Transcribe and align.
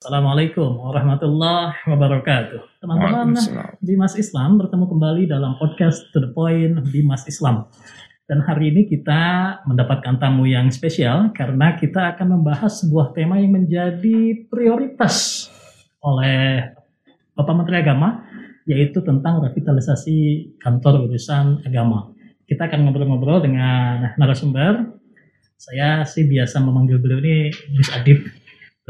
Assalamualaikum 0.00 0.80
warahmatullahi 0.80 1.76
wabarakatuh. 1.84 2.80
Teman-teman 2.80 3.36
Dimas 3.84 4.16
Islam 4.16 4.56
bertemu 4.56 4.88
kembali 4.88 5.28
dalam 5.28 5.60
podcast 5.60 6.08
To 6.16 6.24
The 6.24 6.32
Point 6.32 6.88
Dimas 6.88 7.28
Islam. 7.28 7.68
Dan 8.24 8.40
hari 8.40 8.72
ini 8.72 8.88
kita 8.88 9.20
mendapatkan 9.68 10.16
tamu 10.16 10.48
yang 10.48 10.72
spesial 10.72 11.36
karena 11.36 11.76
kita 11.76 12.16
akan 12.16 12.32
membahas 12.32 12.80
sebuah 12.80 13.12
tema 13.12 13.44
yang 13.44 13.52
menjadi 13.52 14.48
prioritas 14.48 15.44
oleh 16.00 16.64
Bapak 17.36 17.60
Menteri 17.60 17.84
Agama 17.84 18.24
yaitu 18.64 19.04
tentang 19.04 19.44
revitalisasi 19.44 20.56
kantor 20.64 21.12
urusan 21.12 21.60
agama. 21.68 22.08
Kita 22.48 22.72
akan 22.72 22.88
ngobrol-ngobrol 22.88 23.44
dengan 23.44 24.16
narasumber. 24.16 24.96
Saya 25.60 26.08
sih 26.08 26.24
biasa 26.24 26.56
memanggil 26.64 26.96
beliau 26.96 27.20
ini 27.20 27.52
Gus 27.76 27.92
Adib 27.92 28.39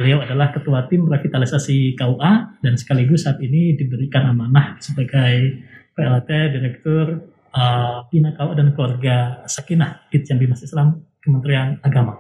Beliau 0.01 0.25
adalah 0.25 0.49
ketua 0.49 0.89
tim 0.89 1.05
revitalisasi 1.05 1.93
KUA 1.93 2.65
dan 2.65 2.73
sekaligus 2.81 3.29
saat 3.29 3.37
ini 3.45 3.77
diberikan 3.77 4.33
amanah 4.33 4.81
sebagai 4.81 5.61
PLT 5.93 6.57
Direktur 6.57 7.29
uh, 7.53 8.09
Bina 8.09 8.33
KUA 8.33 8.57
dan 8.57 8.73
Keluarga 8.73 9.45
Sakinah 9.45 10.09
Ditjen 10.09 10.41
Bimas 10.41 10.65
Islam 10.65 11.05
Kementerian 11.21 11.77
Agama. 11.85 12.17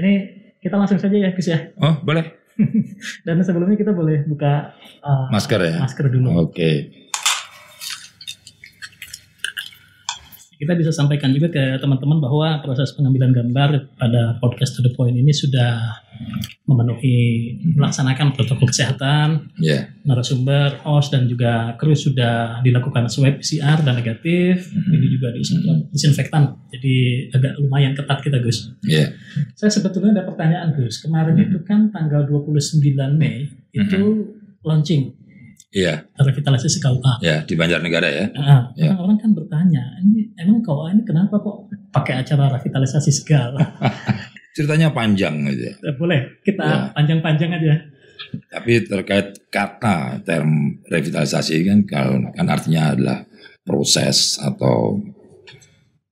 Ini 0.00 0.12
kita 0.56 0.80
langsung 0.80 0.96
saja 0.96 1.12
ya 1.12 1.36
Gus 1.36 1.44
ya. 1.44 1.76
Oh 1.76 2.00
boleh. 2.00 2.24
dan 3.28 3.36
sebelumnya 3.44 3.76
kita 3.76 3.92
boleh 3.92 4.24
buka 4.24 4.72
uh, 5.04 5.28
masker 5.28 5.60
ya. 5.60 5.76
Masker 5.84 6.08
dulu. 6.08 6.40
Oke. 6.40 6.56
Okay. 6.56 6.74
Kita 10.56 10.72
bisa 10.72 10.88
sampaikan 10.88 11.36
juga 11.36 11.52
ke 11.52 11.64
teman-teman 11.76 12.16
bahwa 12.16 12.64
proses 12.64 12.88
pengambilan 12.96 13.32
gambar 13.32 13.92
pada 14.00 14.40
podcast 14.40 14.76
to 14.76 14.80
the 14.80 14.92
point 14.96 15.12
ini 15.12 15.28
sudah 15.28 16.00
memenuhi 16.64 17.54
melaksanakan 17.76 18.32
protokol 18.32 18.72
kesehatan, 18.72 19.52
yeah. 19.60 19.92
narasumber, 20.02 20.80
host 20.82 21.12
dan 21.12 21.28
juga 21.28 21.76
kru 21.76 21.92
sudah 21.92 22.64
dilakukan 22.64 23.06
swab 23.12 23.38
PCR 23.38 23.84
dan 23.84 24.00
negatif, 24.00 24.72
mm-hmm. 24.72 24.94
ini 24.96 25.06
juga 25.12 25.28
disinfektan, 25.92 26.56
jadi 26.72 26.96
agak 27.36 27.52
lumayan 27.60 27.92
ketat 27.92 28.18
kita 28.24 28.40
Gus. 28.40 28.72
Yeah. 28.82 29.14
Saya 29.54 29.70
sebetulnya 29.70 30.16
ada 30.18 30.24
pertanyaan 30.24 30.72
Gus, 30.74 31.04
kemarin 31.04 31.36
mm-hmm. 31.36 31.52
itu 31.52 31.58
kan 31.68 31.92
tanggal 31.92 32.24
29 32.24 32.80
Mei 33.14 33.46
itu 33.76 34.00
mm-hmm. 34.02 34.64
launching 34.64 35.25
Iya. 35.74 36.06
Revitalisasi 36.14 36.78
KUA. 36.78 37.12
Ya, 37.26 37.42
di 37.42 37.54
Banjarnegara 37.58 38.08
ya. 38.08 38.26
Nah, 38.32 38.70
ya. 38.78 38.94
orang 38.94 39.18
kan 39.18 39.34
bertanya, 39.34 39.82
ini 40.00 40.30
emang 40.38 40.62
KUA 40.62 40.94
ini 40.94 41.02
kenapa 41.02 41.42
kok 41.42 41.68
pakai 41.90 42.22
acara 42.22 42.54
revitalisasi 42.56 43.10
segala? 43.10 43.60
Ceritanya 44.56 44.94
panjang 44.94 45.36
aja. 45.44 45.74
Ya, 45.76 45.92
boleh, 45.98 46.40
kita 46.46 46.64
ya. 46.64 46.78
panjang-panjang 46.96 47.50
aja. 47.60 47.74
Tapi 48.48 48.88
terkait 48.88 49.36
kata 49.52 50.24
term 50.24 50.80
revitalisasi 50.88 51.66
kan 51.68 51.78
kalau 51.84 52.24
kan 52.32 52.46
artinya 52.48 52.96
adalah 52.96 53.18
proses 53.66 54.40
atau 54.40 54.96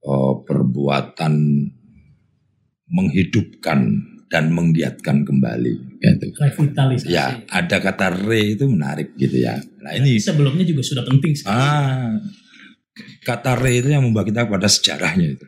uh, 0.05 0.34
perbuatan 0.44 1.34
menghidupkan 2.92 4.13
dan 4.34 4.50
menggiatkan 4.50 5.22
kembali. 5.22 6.02
Gitu. 6.02 6.27
Revitalisasi. 6.34 7.14
Ya, 7.14 7.38
ada 7.46 7.78
kata 7.78 8.10
re 8.27 8.58
itu 8.58 8.66
menarik 8.66 9.14
gitu 9.14 9.38
ya. 9.38 9.62
Nah 9.78 9.94
ini 9.94 10.18
sebelumnya 10.18 10.66
juga 10.66 10.82
sudah 10.82 11.06
penting 11.06 11.38
sekali. 11.38 11.54
Ah, 11.54 12.18
kata 13.22 13.54
re 13.54 13.78
itu 13.78 13.94
yang 13.94 14.02
membawa 14.02 14.26
kita 14.26 14.50
pada 14.50 14.66
sejarahnya 14.66 15.38
itu. 15.38 15.46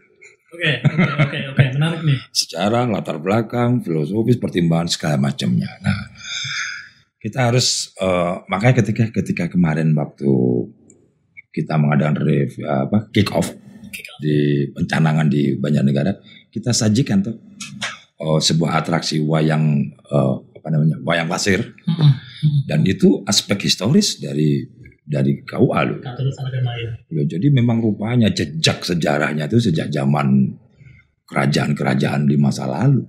Oke, 0.55 0.73
oke, 0.87 1.11
oke, 1.19 1.39
oke, 1.51 1.63
menarik 1.75 2.01
nih. 2.07 2.19
Sejarah, 2.31 2.87
latar 2.87 3.19
belakang, 3.19 3.83
filosofis, 3.83 4.39
pertimbangan 4.39 4.87
segala 4.87 5.19
macamnya. 5.19 5.69
Nah, 5.83 6.15
kita 7.19 7.51
harus 7.51 7.91
uh, 7.99 8.47
makanya 8.47 8.87
ketika 8.87 9.11
ketika 9.11 9.45
kemarin 9.51 9.91
waktu 9.99 10.31
kita 11.51 11.75
mengadakan 11.75 12.23
rev, 12.23 12.55
apa 12.63 13.11
kick 13.11 13.35
off, 13.35 13.51
kick 13.91 14.07
off 14.07 14.19
di 14.23 14.71
pencanangan 14.71 15.27
di 15.27 15.59
banyak 15.59 15.83
negara, 15.83 16.15
kita 16.55 16.71
sajikan 16.71 17.27
tuh 17.27 17.37
uh, 18.21 18.41
sebuah 18.41 18.85
atraksi 18.85 19.21
wayang 19.21 19.93
uh, 20.09 20.41
apa 20.57 20.69
namanya 20.73 20.97
wayang 21.05 21.29
pasir 21.31 21.63
mm-hmm. 21.63 22.11
dan 22.67 22.81
itu 22.83 23.23
aspek 23.29 23.69
historis 23.69 24.19
dari 24.19 24.67
dari 25.07 25.39
KUA 25.47 25.81
loh. 25.87 25.99
Ya, 27.15 27.23
jadi 27.31 27.47
memang 27.55 27.79
rupanya 27.79 28.27
jejak 28.27 28.83
sejarahnya 28.83 29.47
itu 29.47 29.71
sejak 29.71 29.87
zaman 29.95 30.51
kerajaan-kerajaan 31.31 32.27
di 32.27 32.35
masa 32.35 32.67
lalu. 32.67 33.07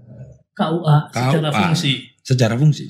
KUA, 0.54 0.98
KUA 1.10 1.34
secara 1.34 1.50
fungsi. 1.50 1.92
Secara 2.22 2.54
fungsi. 2.54 2.86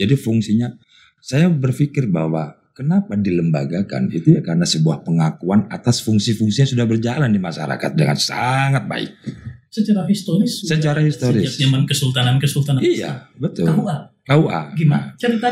Jadi 0.00 0.14
fungsinya 0.16 0.72
saya 1.20 1.52
berpikir 1.52 2.08
bahwa 2.08 2.56
kenapa 2.72 3.14
dilembagakan? 3.16 4.12
Itu 4.12 4.36
ya 4.36 4.40
karena 4.40 4.64
sebuah 4.64 5.04
pengakuan 5.04 5.68
atas 5.68 6.00
fungsi-fungsi 6.04 6.64
yang 6.64 6.70
sudah 6.76 6.86
berjalan 6.88 7.30
di 7.30 7.40
masyarakat 7.40 7.90
dengan 7.92 8.16
sangat 8.16 8.84
baik. 8.88 9.12
Secara 9.72 10.04
historis 10.04 10.68
secara 10.68 11.00
historis. 11.00 11.56
Sejak 11.56 11.64
zaman 11.68 11.88
kesultanan 11.88 12.36
kesultanan 12.36 12.84
iya 12.84 13.32
betul. 13.40 13.72
KUA 13.72 13.96
KUA 14.28 14.60
gimana? 14.76 15.16
Cerita. 15.16 15.48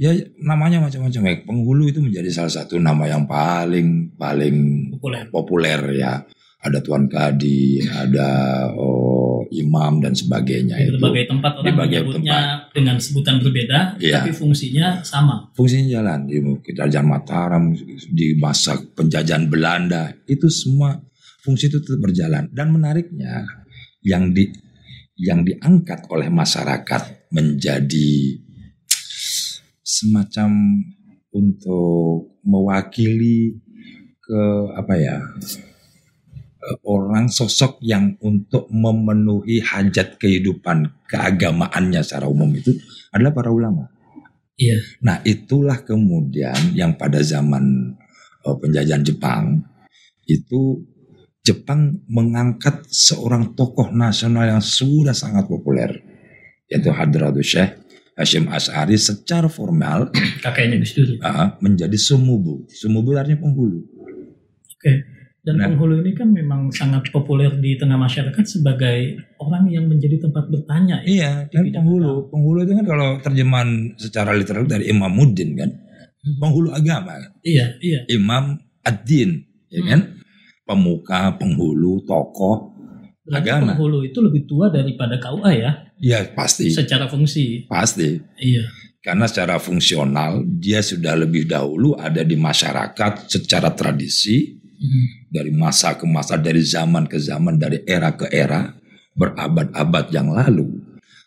Ya 0.00 0.16
namanya 0.40 0.80
macam-macam 0.80 1.20
ya. 1.20 1.34
Penghulu 1.44 1.84
itu 1.92 2.00
menjadi 2.00 2.32
salah 2.32 2.48
satu 2.48 2.80
nama 2.80 3.04
yang 3.04 3.28
paling 3.28 4.16
paling 4.16 4.88
populer, 4.96 5.28
populer 5.28 5.80
ya. 6.00 6.24
Ada 6.62 6.78
tuan 6.80 7.10
kadi 7.10 7.84
ada 7.90 8.30
oh, 8.72 9.21
imam 9.60 10.00
dan 10.00 10.16
sebagainya 10.16 10.80
di 10.80 10.96
berbagai 10.96 11.24
itu. 11.28 11.30
tempat 11.36 11.52
orang 11.60 11.66
di 11.66 11.72
menyebutnya 11.76 12.38
tempat. 12.40 12.72
dengan 12.72 12.96
sebutan 12.96 13.36
berbeda 13.44 13.78
ya. 14.00 14.14
tapi 14.20 14.30
fungsinya 14.32 15.04
sama 15.04 15.52
fungsinya 15.52 15.86
jalan 16.00 16.20
di 16.24 16.36
kerajaan 16.72 17.06
Mataram 17.06 17.64
di 18.08 18.38
masa 18.40 18.80
penjajahan 18.96 19.52
Belanda 19.52 20.12
itu 20.24 20.48
semua 20.48 20.96
fungsi 21.44 21.68
itu 21.68 21.82
tetap 21.82 22.00
berjalan 22.00 22.48
dan 22.54 22.72
menariknya 22.72 23.44
yang 24.02 24.30
di 24.32 24.48
yang 25.20 25.44
diangkat 25.44 26.08
oleh 26.08 26.32
masyarakat 26.32 27.30
menjadi 27.30 28.40
semacam 29.82 30.50
untuk 31.32 32.40
mewakili 32.44 33.60
ke 34.22 34.42
apa 34.74 34.94
ya 34.96 35.18
orang 36.86 37.26
sosok 37.26 37.82
yang 37.82 38.14
untuk 38.22 38.70
memenuhi 38.70 39.58
hajat 39.58 40.18
kehidupan 40.18 41.06
keagamaannya 41.10 42.00
secara 42.06 42.30
umum 42.30 42.54
itu 42.54 42.70
adalah 43.10 43.34
para 43.34 43.50
ulama. 43.50 43.90
Iya. 44.54 44.78
Nah 45.02 45.18
itulah 45.26 45.82
kemudian 45.82 46.76
yang 46.78 46.94
pada 46.94 47.18
zaman 47.24 47.96
uh, 48.46 48.56
penjajahan 48.62 49.02
Jepang 49.02 49.44
itu 50.30 50.86
Jepang 51.42 51.98
mengangkat 52.06 52.86
seorang 52.86 53.58
tokoh 53.58 53.90
nasional 53.90 54.46
yang 54.46 54.62
sudah 54.62 55.10
sangat 55.10 55.50
populer 55.50 55.90
yaitu 56.70 56.94
Hadratus 56.94 57.42
Syekh 57.42 57.70
Hashim 58.14 58.46
As'ari 58.46 58.94
secara 58.94 59.50
formal 59.50 60.14
kakeknya 60.44 60.78
Gus 60.78 60.94
Dur 60.94 61.18
uh, 61.26 61.58
menjadi 61.58 61.98
sumubu. 61.98 62.62
Sumubu 62.70 63.18
artinya 63.18 63.42
penghulu. 63.42 63.82
Oke. 64.78 65.11
Dan 65.42 65.58
nah, 65.58 65.66
penghulu 65.66 66.06
ini 66.06 66.14
kan 66.14 66.30
memang 66.30 66.70
sangat 66.70 67.10
populer 67.10 67.50
di 67.58 67.74
tengah 67.74 67.98
masyarakat 67.98 68.46
sebagai 68.46 69.18
orang 69.42 69.66
yang 69.74 69.90
menjadi 69.90 70.22
tempat 70.22 70.46
bertanya. 70.46 71.02
Iya, 71.02 71.50
kan 71.50 71.66
penghulu. 71.66 72.30
Penghulu 72.30 72.62
itu 72.62 72.78
kan 72.78 72.86
kalau 72.86 73.08
terjemahan 73.18 73.98
secara 73.98 74.38
literal 74.38 74.70
dari 74.70 74.86
Imam 74.86 75.10
Muddin 75.10 75.58
kan. 75.58 75.70
Hmm. 76.22 76.38
Penghulu 76.38 76.70
agama. 76.70 77.18
Iya, 77.42 77.74
iya. 77.82 78.06
Imam 78.06 78.54
ad-din, 78.86 79.42
ya 79.66 79.82
hmm. 79.82 79.90
kan? 79.90 80.00
pemuka, 80.62 81.36
penghulu, 81.36 82.06
tokoh 82.06 82.72
Berarti 83.22 83.50
agama. 83.50 83.74
Penghulu 83.78 84.02
itu 84.02 84.18
lebih 84.18 84.42
tua 84.50 84.66
daripada 84.66 85.14
KUA 85.18 85.52
ya? 85.54 85.70
Iya 86.02 86.18
pasti. 86.34 86.74
Secara 86.74 87.06
fungsi. 87.06 87.70
Pasti. 87.70 88.18
Iya. 88.38 88.66
Karena 89.02 89.26
secara 89.30 89.58
fungsional 89.62 90.42
dia 90.46 90.82
sudah 90.82 91.14
lebih 91.14 91.46
dahulu 91.46 91.94
ada 91.94 92.22
di 92.26 92.34
masyarakat 92.34 93.30
secara 93.30 93.74
tradisi 93.74 94.61
hmm. 94.82 95.30
dari 95.30 95.54
masa 95.54 95.94
ke 95.94 96.04
masa, 96.04 96.34
dari 96.34 96.58
zaman 96.58 97.06
ke 97.06 97.22
zaman, 97.22 97.56
dari 97.62 97.86
era 97.86 98.18
ke 98.18 98.26
era 98.34 98.74
berabad-abad 99.14 100.10
yang 100.10 100.34
lalu. 100.34 100.82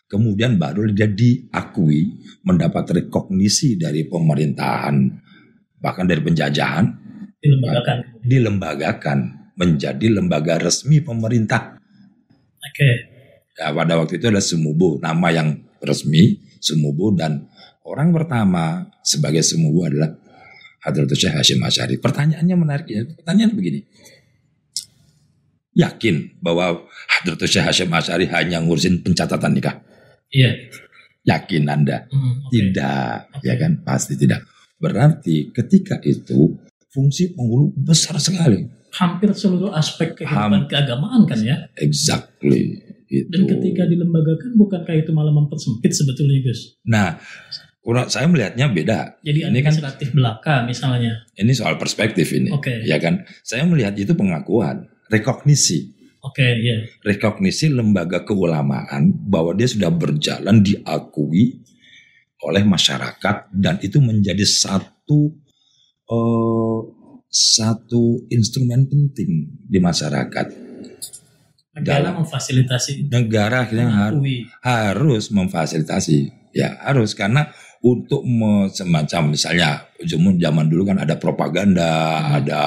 Kemudian 0.06 0.60
baru 0.60 0.86
dia 0.92 1.10
diakui 1.10 2.14
mendapat 2.46 3.02
rekognisi 3.02 3.74
dari 3.74 4.06
pemerintahan 4.06 5.26
bahkan 5.82 6.08
dari 6.08 6.22
penjajahan 6.24 6.86
dilembagakan 7.42 7.96
dilembagakan 8.22 9.18
menjadi 9.56 10.06
lembaga 10.20 10.60
resmi 10.60 11.00
pemerintah. 11.00 11.80
Oke. 12.60 12.76
Okay. 12.76 12.94
Ya, 13.56 13.72
pada 13.72 13.96
waktu 13.96 14.20
itu 14.20 14.28
ada 14.28 14.42
Semubu, 14.44 15.00
nama 15.00 15.32
yang 15.32 15.64
resmi 15.80 16.44
Semubu 16.60 17.16
dan 17.16 17.48
orang 17.88 18.12
pertama 18.12 18.92
sebagai 19.00 19.40
Semubu 19.40 19.88
adalah 19.88 20.12
Hadratus 20.86 21.18
Syekh 21.18 21.34
Hashim 21.34 21.58
Asyari. 21.66 21.98
Pertanyaannya 21.98 22.54
menarik 22.54 22.86
ya. 22.86 23.02
Pertanyaan 23.02 23.52
begini. 23.58 23.82
Yakin 25.74 26.38
bahwa 26.38 26.86
Hadratus 27.10 27.50
Syekh 27.50 27.66
Hashim 27.66 27.90
Asyari 27.90 28.30
hanya 28.30 28.62
ngurusin 28.62 29.02
pencatatan 29.02 29.58
nikah? 29.58 29.82
Iya. 30.30 30.70
Yakin 31.26 31.66
Anda? 31.66 32.06
Hmm, 32.06 32.46
okay. 32.46 32.70
Tidak, 32.70 33.18
okay. 33.34 33.46
ya 33.50 33.54
kan? 33.58 33.82
Pasti 33.82 34.14
tidak. 34.14 34.46
Berarti 34.78 35.50
ketika 35.50 35.98
itu 36.06 36.54
fungsi 36.94 37.34
penghulu 37.34 37.74
besar 37.74 38.16
sekali. 38.22 38.62
Hampir 38.96 39.34
seluruh 39.34 39.74
aspek 39.74 40.16
kehidupan 40.16 40.64
Ham 40.64 40.70
keagamaan 40.70 41.26
kan 41.26 41.42
ya? 41.42 41.66
Exactly. 41.76 42.80
Itu. 43.06 43.28
Dan 43.30 43.46
ketika 43.46 43.86
dilembagakan 43.86 44.56
bukankah 44.58 44.94
itu 44.96 45.10
malah 45.14 45.30
mempersempit 45.30 45.94
sebetulnya 45.94 46.42
Gus? 46.42 46.74
Nah, 46.86 47.20
saya 48.10 48.26
melihatnya 48.26 48.66
beda. 48.66 49.22
Jadi 49.22 49.46
ini 49.46 49.62
kan 49.62 49.70
administratif 49.70 50.10
belaka 50.10 50.66
misalnya. 50.66 51.22
Ini 51.38 51.52
soal 51.54 51.78
perspektif 51.78 52.34
ini. 52.34 52.50
Oke. 52.50 52.82
Okay. 52.82 52.90
Ya 52.90 52.98
kan? 52.98 53.22
Saya 53.46 53.62
melihat 53.62 53.94
itu 53.94 54.10
pengakuan, 54.18 54.90
rekognisi. 55.06 55.94
Oke, 56.26 56.42
okay, 56.42 56.50
ya. 56.58 56.66
Yeah. 56.66 56.80
Rekognisi 57.06 57.70
lembaga 57.70 58.26
keulamaan 58.26 59.14
bahwa 59.30 59.54
dia 59.54 59.70
sudah 59.70 59.94
berjalan 59.94 60.66
diakui 60.66 61.62
oleh 62.42 62.66
masyarakat 62.66 63.54
dan 63.54 63.78
itu 63.78 64.02
menjadi 64.02 64.42
satu 64.42 65.30
uh, 66.10 66.80
satu 67.30 68.26
instrumen 68.34 68.90
penting 68.90 69.62
di 69.62 69.78
masyarakat. 69.78 70.46
Negara 71.76 72.10
dalam, 72.10 72.24
memfasilitasi. 72.24 73.12
Negara 73.12 73.68
akhirnya 73.68 73.92
harus 73.92 74.24
harus 74.64 75.24
memfasilitasi. 75.30 76.18
Ya 76.56 76.80
harus 76.80 77.12
karena 77.12 77.52
untuk 77.86 78.26
semacam 78.74 79.22
misalnya 79.30 79.86
zaman 80.02 80.66
dulu 80.66 80.90
kan 80.90 80.98
ada 80.98 81.14
propaganda, 81.22 82.18
hmm. 82.18 82.38
ada 82.42 82.60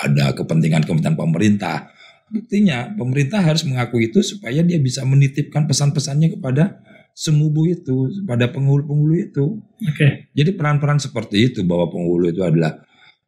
ada 0.00 0.24
kepentingan-kepentingan 0.32 1.20
pemerintah 1.20 1.92
Buktinya 2.34 2.90
pemerintah 2.96 3.38
harus 3.44 3.62
mengakui 3.62 4.08
itu 4.08 4.24
supaya 4.24 4.64
dia 4.64 4.80
bisa 4.82 5.04
menitipkan 5.04 5.68
pesan-pesannya 5.68 6.34
kepada 6.34 6.80
semubu 7.14 7.68
itu, 7.70 8.10
pada 8.26 8.50
penghulu-penghulu 8.50 9.14
itu. 9.14 9.62
Oke. 9.62 9.94
Okay. 9.94 10.12
Jadi 10.34 10.50
peran-peran 10.58 10.98
seperti 10.98 11.52
itu 11.52 11.60
bahwa 11.62 11.92
penghulu 11.92 12.32
itu 12.32 12.42
adalah 12.42 12.80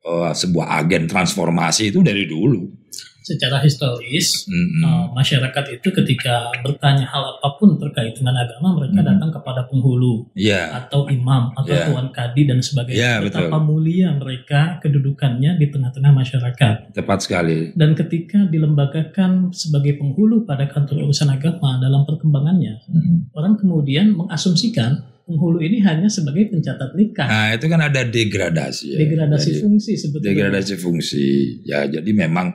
uh, 0.02 0.34
sebuah 0.34 0.82
agen 0.82 1.06
transformasi 1.06 1.94
itu 1.94 2.02
dari 2.02 2.26
dulu 2.26 2.85
secara 3.26 3.58
historis 3.58 4.46
mm-hmm. 4.46 4.82
uh, 4.86 5.06
masyarakat 5.10 5.82
itu 5.82 5.88
ketika 5.90 6.46
bertanya 6.62 7.10
hal 7.10 7.34
apa 7.42 7.58
pun 7.58 7.74
terkait 7.74 8.14
dengan 8.14 8.38
agama 8.38 8.78
mereka 8.78 9.02
mm-hmm. 9.02 9.10
datang 9.18 9.30
kepada 9.34 9.66
penghulu 9.66 10.30
yeah. 10.38 10.70
atau 10.78 11.10
imam 11.10 11.50
atau 11.58 11.74
yeah. 11.74 11.90
tuan 11.90 12.14
kadi 12.14 12.46
dan 12.46 12.62
sebagainya 12.62 13.02
yeah, 13.02 13.16
betapa 13.18 13.58
betul. 13.58 13.66
mulia 13.66 14.14
mereka 14.14 14.78
kedudukannya 14.78 15.58
di 15.58 15.66
tengah-tengah 15.74 16.12
masyarakat 16.14 16.94
tepat 16.94 17.18
sekali 17.26 17.74
dan 17.74 17.98
ketika 17.98 18.46
dilembagakan 18.46 19.50
sebagai 19.50 19.98
penghulu 19.98 20.46
pada 20.46 20.70
kantor 20.70 21.10
urusan 21.10 21.34
agama 21.34 21.82
dalam 21.82 22.06
perkembangannya 22.06 22.78
mm-hmm. 22.86 23.34
orang 23.34 23.58
kemudian 23.58 24.14
mengasumsikan 24.14 25.02
penghulu 25.26 25.58
ini 25.58 25.82
hanya 25.82 26.06
sebagai 26.06 26.54
pencatat 26.54 26.94
nikah. 26.94 27.26
Nah 27.26 27.58
itu 27.58 27.66
kan 27.66 27.82
ada 27.82 28.06
degradasi. 28.06 28.94
Ya. 28.94 28.98
Degradasi 29.02 29.50
jadi, 29.50 29.60
fungsi 29.66 29.92
sebetulnya. 29.98 30.30
Degradasi 30.30 30.74
fungsi. 30.78 31.26
Ya 31.66 31.82
jadi 31.90 32.10
memang 32.14 32.54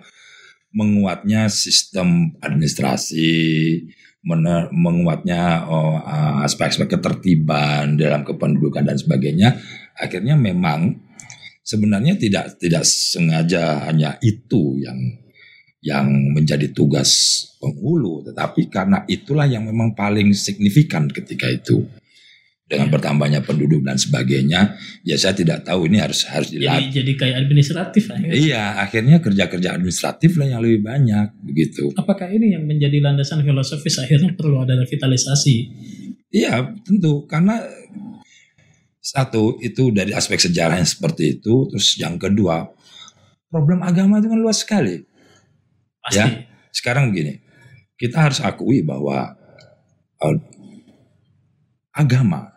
menguatnya 0.72 1.52
sistem 1.52 2.36
administrasi, 2.40 3.32
menguatnya 4.72 5.66
oh, 5.68 5.98
aspek-aspek 6.46 6.98
ketertiban 6.98 7.98
dalam 7.98 8.22
kependudukan 8.22 8.86
dan 8.86 8.98
sebagainya, 8.98 9.58
akhirnya 9.98 10.38
memang 10.38 11.02
sebenarnya 11.66 12.18
tidak 12.18 12.58
tidak 12.58 12.86
sengaja 12.86 13.86
hanya 13.90 14.18
itu 14.22 14.80
yang 14.80 15.00
yang 15.82 16.08
menjadi 16.38 16.70
tugas 16.78 17.42
penghulu, 17.58 18.22
tetapi 18.22 18.70
karena 18.70 19.02
itulah 19.10 19.50
yang 19.50 19.66
memang 19.66 19.98
paling 19.98 20.30
signifikan 20.38 21.10
ketika 21.10 21.50
itu 21.50 21.90
dengan 22.72 22.88
ya. 22.88 22.94
bertambahnya 22.96 23.40
penduduk 23.44 23.84
dan 23.84 24.00
sebagainya, 24.00 24.80
ya 25.04 25.16
saya 25.20 25.36
tidak 25.36 25.68
tahu 25.68 25.92
ini 25.92 26.00
harus 26.00 26.24
harus 26.32 26.56
dilatih. 26.56 26.88
Jadi, 26.88 26.96
jadi 26.96 27.12
kayak 27.20 27.36
administratif 27.44 28.04
lah. 28.08 28.18
Ya? 28.24 28.32
Iya, 28.32 28.64
akhirnya 28.80 29.18
kerja-kerja 29.20 29.76
administratif 29.76 30.40
lah 30.40 30.48
yang 30.48 30.64
lebih 30.64 30.88
banyak 30.88 31.36
begitu. 31.44 31.92
Apakah 32.00 32.32
ini 32.32 32.56
yang 32.56 32.64
menjadi 32.64 33.04
landasan 33.04 33.44
filosofis 33.44 34.00
akhirnya 34.00 34.32
perlu 34.40 34.64
ada 34.64 34.80
revitalisasi? 34.80 35.56
Iya, 36.32 36.72
tentu 36.88 37.28
karena 37.28 37.60
satu 39.04 39.60
itu 39.60 39.92
dari 39.92 40.16
aspek 40.16 40.40
sejarah 40.40 40.80
yang 40.80 40.88
seperti 40.88 41.44
itu, 41.44 41.68
terus 41.68 42.00
yang 42.00 42.16
kedua 42.16 42.72
problem 43.52 43.84
agama 43.84 44.24
itu 44.24 44.32
kan 44.32 44.40
luas 44.40 44.64
sekali. 44.64 45.04
Pasti. 46.00 46.24
Ya, 46.24 46.48
sekarang 46.72 47.12
begini, 47.12 47.44
kita 48.00 48.32
harus 48.32 48.40
akui 48.40 48.80
bahwa 48.80 49.36
uh, 50.24 50.38
agama 51.92 52.51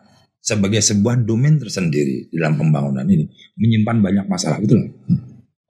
sebagai 0.45 0.77
sebuah 0.77 1.25
domain 1.25 1.57
tersendiri 1.57 2.29
dalam 2.29 2.61
pembangunan 2.61 3.01
ini 3.09 3.25
menyimpan 3.57 3.97
banyak 3.97 4.25
masalah 4.29 4.61
betul 4.61 4.93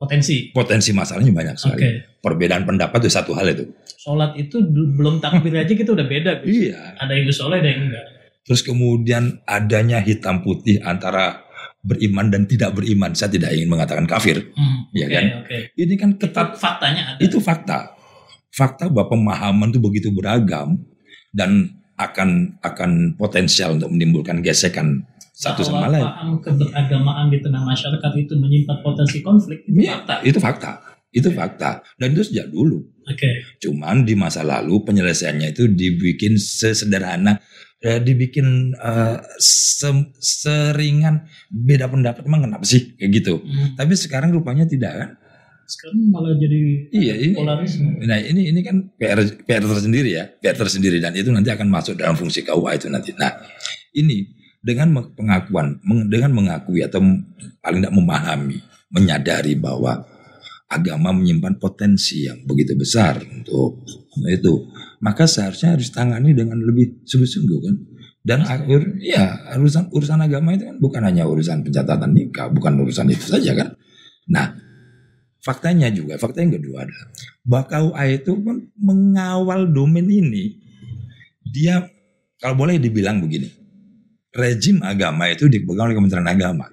potensi. 0.06 0.36
Potensi 0.54 0.92
masalahnya 0.94 1.34
banyak 1.34 1.56
sekali. 1.58 1.82
Okay. 1.82 1.96
perbedaan 2.22 2.66
pendapat 2.66 3.06
itu 3.06 3.12
satu 3.12 3.32
hal 3.38 3.48
itu. 3.54 3.66
Sholat 4.02 4.38
itu 4.38 4.62
belum 4.70 5.22
takbir 5.22 5.54
aja 5.58 5.74
kita 5.74 5.94
udah 5.94 6.06
beda. 6.06 6.32
Gitu. 6.46 6.52
iya. 6.70 6.98
Ada 7.02 7.14
yang 7.18 7.26
sholat 7.34 7.62
ada 7.66 7.70
yang 7.70 7.82
enggak. 7.90 8.06
Terus 8.46 8.62
kemudian 8.62 9.42
adanya 9.50 9.98
hitam 10.06 10.46
putih 10.46 10.78
antara 10.86 11.42
beriman 11.82 12.30
dan 12.30 12.46
tidak 12.46 12.78
beriman. 12.78 13.18
Saya 13.18 13.34
tidak 13.34 13.54
ingin 13.58 13.70
mengatakan 13.70 14.06
kafir. 14.06 14.54
Hmm, 14.54 14.90
ya 14.94 15.10
okay, 15.10 15.16
kan? 15.18 15.26
okay. 15.42 15.62
ini 15.78 15.94
kan 15.98 16.10
ketat 16.18 16.54
itu 16.54 16.58
faktanya 16.62 17.02
ada. 17.14 17.20
Itu 17.22 17.38
fakta. 17.42 17.80
Fakta 18.54 18.86
bahwa 18.90 19.18
pemahaman 19.18 19.74
itu 19.74 19.82
begitu 19.82 20.10
beragam 20.14 20.78
dan 21.34 21.74
akan 21.96 22.60
akan 22.60 23.16
potensial 23.16 23.80
untuk 23.80 23.92
menimbulkan 23.92 24.44
gesekan 24.44 25.08
satu 25.36 25.64
sama 25.64 25.92
lain. 25.92 26.08
Keberagamaan 26.40 27.28
di 27.28 27.40
tengah 27.44 27.64
masyarakat 27.64 28.12
itu 28.20 28.34
menyimpan 28.40 28.80
potensi 28.80 29.20
konflik 29.20 29.68
itu 29.68 29.84
ya, 29.84 30.00
fakta. 30.00 30.16
Itu 30.24 30.40
fakta. 30.40 30.72
Itu 31.16 31.32
okay. 31.32 31.40
fakta 31.40 31.72
dan 31.96 32.08
itu 32.12 32.24
sejak 32.28 32.52
dulu. 32.52 32.84
Oke. 33.08 33.16
Okay. 33.16 33.36
Cuman 33.64 34.04
di 34.04 34.20
masa 34.20 34.44
lalu 34.44 34.84
penyelesaiannya 34.84 35.56
itu 35.56 35.72
dibikin 35.72 36.36
sesederhana 36.36 37.40
ya, 37.80 38.04
dibikin 38.04 38.76
uh, 38.76 39.24
se 39.40 39.92
seringan 40.20 41.24
beda 41.48 41.88
pendapat 41.88 42.28
emang 42.28 42.44
kenapa 42.44 42.68
sih 42.68 43.00
kayak 43.00 43.12
gitu. 43.24 43.40
Hmm. 43.40 43.80
Tapi 43.80 43.96
sekarang 43.96 44.36
rupanya 44.36 44.68
tidak 44.68 44.92
kan 44.92 45.10
sekarang 45.66 46.14
malah 46.14 46.38
jadi 46.38 46.60
iya 46.94 47.14
ini 47.18 47.34
polarisme. 47.34 47.98
Nah 48.06 48.22
ini 48.22 48.54
ini 48.54 48.60
kan 48.62 48.94
PR 48.98 49.20
PR 49.46 49.66
tersendiri 49.66 50.10
ya, 50.14 50.30
PR 50.30 50.54
tersendiri 50.54 51.02
dan 51.02 51.18
itu 51.18 51.34
nanti 51.34 51.50
akan 51.50 51.68
masuk 51.68 51.98
dalam 51.98 52.14
fungsi 52.14 52.46
KUA 52.46 52.78
itu 52.78 52.88
nanti. 52.90 53.12
Nah 53.18 53.34
ini 53.98 54.30
dengan 54.66 54.94
pengakuan, 55.14 55.78
dengan 56.10 56.34
mengakui 56.34 56.82
atau 56.82 56.98
paling 57.62 57.86
tidak 57.86 57.94
memahami, 57.94 58.58
menyadari 58.90 59.54
bahwa 59.54 60.02
agama 60.66 61.14
menyimpan 61.14 61.62
potensi 61.62 62.26
yang 62.26 62.42
begitu 62.50 62.74
besar 62.74 63.22
untuk 63.22 63.86
itu, 64.26 64.54
maka 65.06 65.30
seharusnya 65.30 65.78
harus 65.78 65.94
tangani 65.94 66.34
dengan 66.34 66.58
lebih 66.58 67.06
sungguh-sungguh 67.06 67.60
kan. 67.62 67.76
Dan 68.26 68.42
akhir, 68.42 68.98
ya 69.06 69.54
urusan 69.54 69.94
urusan 69.94 70.18
agama 70.26 70.58
itu 70.58 70.66
kan 70.66 70.82
bukan 70.82 71.02
hanya 71.06 71.30
urusan 71.30 71.62
pencatatan 71.62 72.10
nikah, 72.10 72.50
bukan 72.50 72.74
urusan 72.82 73.06
itu 73.14 73.38
saja 73.38 73.54
kan. 73.54 73.78
Nah, 74.34 74.58
Faktanya 75.46 75.94
juga, 75.94 76.18
fakta 76.18 76.42
yang 76.42 76.58
kedua 76.58 76.90
adalah 76.90 77.06
KUA 77.70 78.04
itu 78.18 78.34
pun 78.42 78.66
mengawal 78.82 79.70
domain 79.70 80.10
ini. 80.10 80.58
Dia 81.46 81.86
kalau 82.42 82.58
boleh 82.58 82.82
dibilang 82.82 83.22
begini, 83.22 83.46
rejim 84.34 84.82
agama 84.82 85.30
itu 85.30 85.46
dipegang 85.46 85.94
oleh 85.94 85.96
Kementerian 86.02 86.26
Agama. 86.26 86.66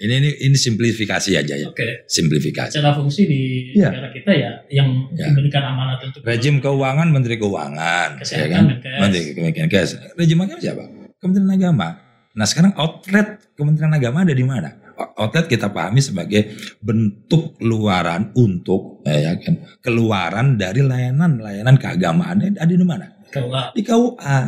Ini 0.00 0.16
ini, 0.16 0.30
ini 0.48 0.56
simplifikasi 0.56 1.36
aja 1.36 1.54
ya. 1.60 1.68
Oke. 1.68 2.08
Simplifikasi. 2.08 2.72
Secara 2.72 2.96
fungsi 2.96 3.28
di 3.28 3.40
ya. 3.76 3.92
negara 3.92 4.08
kita 4.16 4.32
ya 4.32 4.50
yang 4.72 5.12
ya. 5.12 5.28
diberikan 5.28 5.60
amanat 5.60 6.00
untuk 6.00 6.24
rejim 6.24 6.56
keuangan 6.56 7.04
Menteri 7.12 7.36
Keuangan, 7.36 8.16
Kesehatan, 8.16 8.48
ya 8.48 8.80
kan? 8.80 8.96
Menteri 8.96 9.36
Kemenkes. 9.36 10.16
Rejim 10.16 10.40
agama 10.40 10.56
siapa? 10.56 10.88
Kementerian 11.20 11.52
Agama. 11.52 12.00
Nah 12.32 12.46
sekarang 12.48 12.72
outlet 12.80 13.52
Kementerian 13.52 13.92
Agama 13.92 14.24
ada 14.24 14.32
di 14.32 14.40
mana? 14.40 14.72
Outlet 15.16 15.46
kita 15.48 15.72
pahami 15.72 16.04
sebagai 16.04 16.52
bentuk 16.80 17.56
luaran 17.64 18.30
untuk 18.36 19.00
ya 19.04 19.34
kan 19.40 19.60
keluaran 19.80 20.60
dari 20.60 20.84
layanan-layanan 20.84 21.76
keagamaan 21.80 22.54
ada 22.56 22.68
di 22.68 22.86
mana? 22.86 23.20
KUA. 23.30 23.62
Di 23.78 23.82
KUA. 23.86 24.40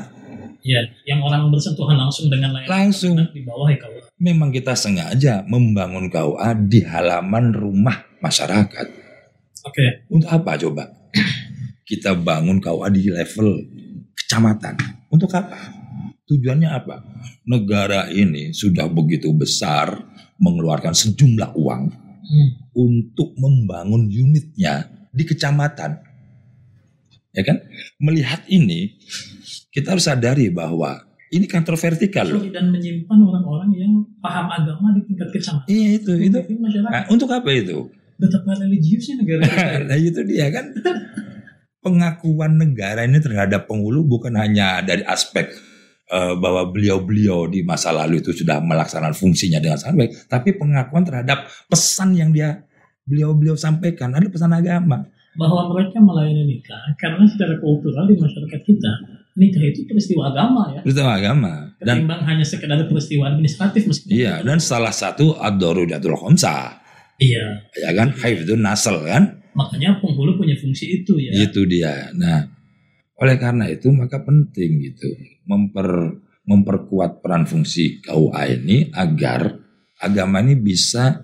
Ya, 0.62 0.78
yang 1.10 1.18
orang 1.26 1.50
bersentuhan 1.50 1.98
langsung 1.98 2.30
dengan 2.30 2.54
layanan 2.54 2.70
langsung 2.70 3.18
di 3.18 3.42
bawah 3.42 3.66
ya 3.66 3.78
KUA. 3.82 4.00
Memang 4.22 4.54
kita 4.54 4.78
sengaja 4.78 5.42
membangun 5.46 6.06
KUA 6.06 6.70
di 6.70 6.86
halaman 6.86 7.50
rumah 7.50 8.06
masyarakat. 8.22 8.86
Oke. 9.66 9.74
Okay. 9.74 9.90
Untuk 10.10 10.30
apa 10.30 10.58
coba? 10.58 10.84
Kita 11.82 12.14
bangun 12.14 12.62
KUA 12.62 12.88
di 12.94 13.10
level 13.10 13.48
kecamatan. 14.14 14.74
Untuk 15.10 15.28
apa? 15.34 15.58
Tujuannya 16.30 16.70
apa? 16.70 17.02
Negara 17.44 18.06
ini 18.08 18.54
sudah 18.54 18.86
begitu 18.86 19.34
besar 19.34 19.98
mengeluarkan 20.40 20.94
sejumlah 20.94 21.52
uang 21.58 21.82
hmm. 22.22 22.48
untuk 22.76 23.34
membangun 23.36 24.08
unitnya 24.08 24.88
di 25.12 25.24
kecamatan. 25.28 26.00
Ya 27.32 27.42
kan? 27.44 27.64
Melihat 27.96 28.44
ini, 28.48 29.00
kita 29.72 29.96
harus 29.96 30.04
sadari 30.04 30.52
bahwa 30.52 31.00
ini 31.32 31.48
kantor 31.48 31.80
vertikal 31.80 32.28
loh. 32.28 32.44
Dan 32.44 32.68
menyimpan 32.68 33.18
orang-orang 33.24 33.70
yang 33.72 33.92
paham 34.20 34.52
agama 34.52 34.92
di 34.92 35.00
tingkat 35.08 35.32
kecamatan. 35.32 35.68
Iya 35.68 35.88
itu, 35.96 36.12
itu. 36.20 36.38
Nah, 36.84 37.08
untuk 37.08 37.32
apa 37.32 37.48
itu? 37.56 37.88
Betapa 38.20 38.52
religiusnya 38.60 39.24
negara 39.24 39.42
kita. 39.48 39.80
nah 39.88 39.96
itu 39.96 40.20
dia 40.28 40.46
kan. 40.52 40.76
Pengakuan 41.82 42.62
negara 42.62 43.02
ini 43.02 43.18
terhadap 43.18 43.66
penghulu 43.66 44.06
bukan 44.06 44.38
hanya 44.38 44.84
dari 44.86 45.02
aspek 45.02 45.50
uh, 46.12 46.36
bahwa 46.36 46.68
beliau-beliau 46.68 47.48
di 47.48 47.64
masa 47.64 47.90
lalu 47.90 48.20
itu 48.20 48.36
sudah 48.36 48.60
melaksanakan 48.60 49.16
fungsinya 49.16 49.58
dengan 49.58 49.80
sangat 49.80 49.96
baik, 49.96 50.12
tapi 50.28 50.54
pengakuan 50.60 51.02
terhadap 51.08 51.48
pesan 51.72 52.12
yang 52.12 52.30
dia 52.30 52.68
beliau-beliau 53.08 53.56
sampaikan 53.56 54.14
ada 54.14 54.28
pesan 54.28 54.52
agama 54.52 55.08
bahwa 55.32 55.72
mereka 55.72 55.96
melayani 55.98 56.44
nikah 56.44 56.92
karena 57.00 57.24
secara 57.24 57.56
kultural 57.56 58.04
di 58.04 58.20
masyarakat 58.20 58.60
kita 58.62 58.92
nikah 59.32 59.64
itu 59.64 59.88
peristiwa 59.88 60.28
agama 60.28 60.76
ya. 60.76 60.80
Peristiwa 60.84 61.12
agama. 61.16 61.54
Dan 61.80 62.04
Ketimbang 62.04 62.22
hanya 62.28 62.44
sekedar 62.44 62.78
peristiwa 62.84 63.32
administratif 63.32 63.88
meskipun. 63.88 64.12
Iya, 64.12 64.44
dan 64.44 64.60
salah 64.60 64.92
satu 64.92 65.40
ad-darudatul 65.40 66.16
khamsa. 66.20 66.84
Iya. 67.16 67.64
Ya 67.80 67.90
kan, 67.96 68.12
itu 68.12 68.54
nasal 68.60 69.00
kan. 69.08 69.40
Makanya 69.56 70.00
penghulu 70.00 70.36
punya 70.36 70.56
fungsi 70.56 71.00
itu 71.00 71.16
ya. 71.16 71.32
Itu 71.32 71.64
dia. 71.64 72.12
Nah, 72.16 72.44
oleh 73.20 73.36
karena 73.36 73.68
itu 73.68 73.92
maka 73.92 74.22
penting 74.24 74.80
gitu 74.80 75.08
memper 75.44 76.16
memperkuat 76.42 77.22
peran 77.22 77.46
fungsi 77.46 78.02
KUA 78.02 78.42
ini 78.62 78.90
agar 78.90 79.62
agama 80.02 80.42
ini 80.42 80.58
bisa 80.58 81.22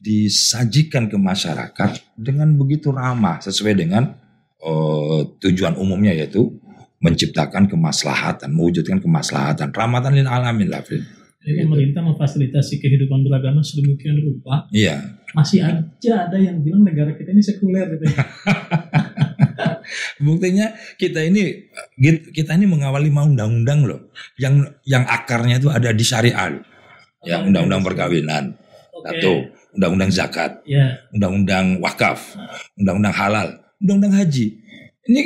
disajikan 0.00 1.10
ke 1.10 1.18
masyarakat 1.18 2.16
dengan 2.16 2.54
begitu 2.56 2.94
ramah 2.94 3.42
sesuai 3.42 3.74
dengan 3.76 4.16
uh, 4.62 5.26
tujuan 5.42 5.76
umumnya 5.76 6.14
yaitu 6.16 6.48
menciptakan 7.00 7.68
kemaslahatan, 7.68 8.52
mewujudkan 8.52 9.00
kemaslahatan, 9.00 9.72
rahmatan 9.72 10.12
lil 10.16 10.28
alamin 10.28 10.68
lah. 10.68 10.84
Jadi 10.84 11.64
pemerintah 11.64 12.04
memfasilitasi 12.04 12.84
kehidupan 12.84 13.24
beragama 13.24 13.64
sedemikian 13.64 14.20
rupa. 14.20 14.68
Iya. 14.68 15.16
Masih 15.32 15.64
aja 15.64 16.28
ada 16.28 16.36
yang 16.36 16.60
bilang 16.60 16.84
negara 16.84 17.16
kita 17.16 17.32
ini 17.32 17.40
sekuler 17.40 17.88
gitu. 17.96 18.04
Ya. 20.20 20.24
Buktinya 20.28 20.66
kita 21.00 21.24
ini 21.24 21.72
kita 22.36 22.52
ini 22.60 22.68
mengawali 22.68 23.08
mau 23.08 23.24
undang-undang 23.24 23.88
loh, 23.88 24.12
yang 24.36 24.68
yang 24.84 25.08
akarnya 25.08 25.56
itu 25.56 25.72
ada 25.72 25.96
di 25.96 26.04
syariat, 26.04 26.60
ya 27.24 27.40
undang-undang 27.40 27.80
perkawinan, 27.80 28.52
okay. 28.92 29.16
satu, 29.16 29.32
undang-undang 29.72 30.12
zakat, 30.12 30.60
yeah. 30.68 31.00
undang-undang 31.16 31.80
wakaf, 31.80 32.36
undang-undang 32.76 33.16
halal, 33.16 33.48
undang-undang 33.80 34.12
haji. 34.20 34.60
Ini 35.08 35.20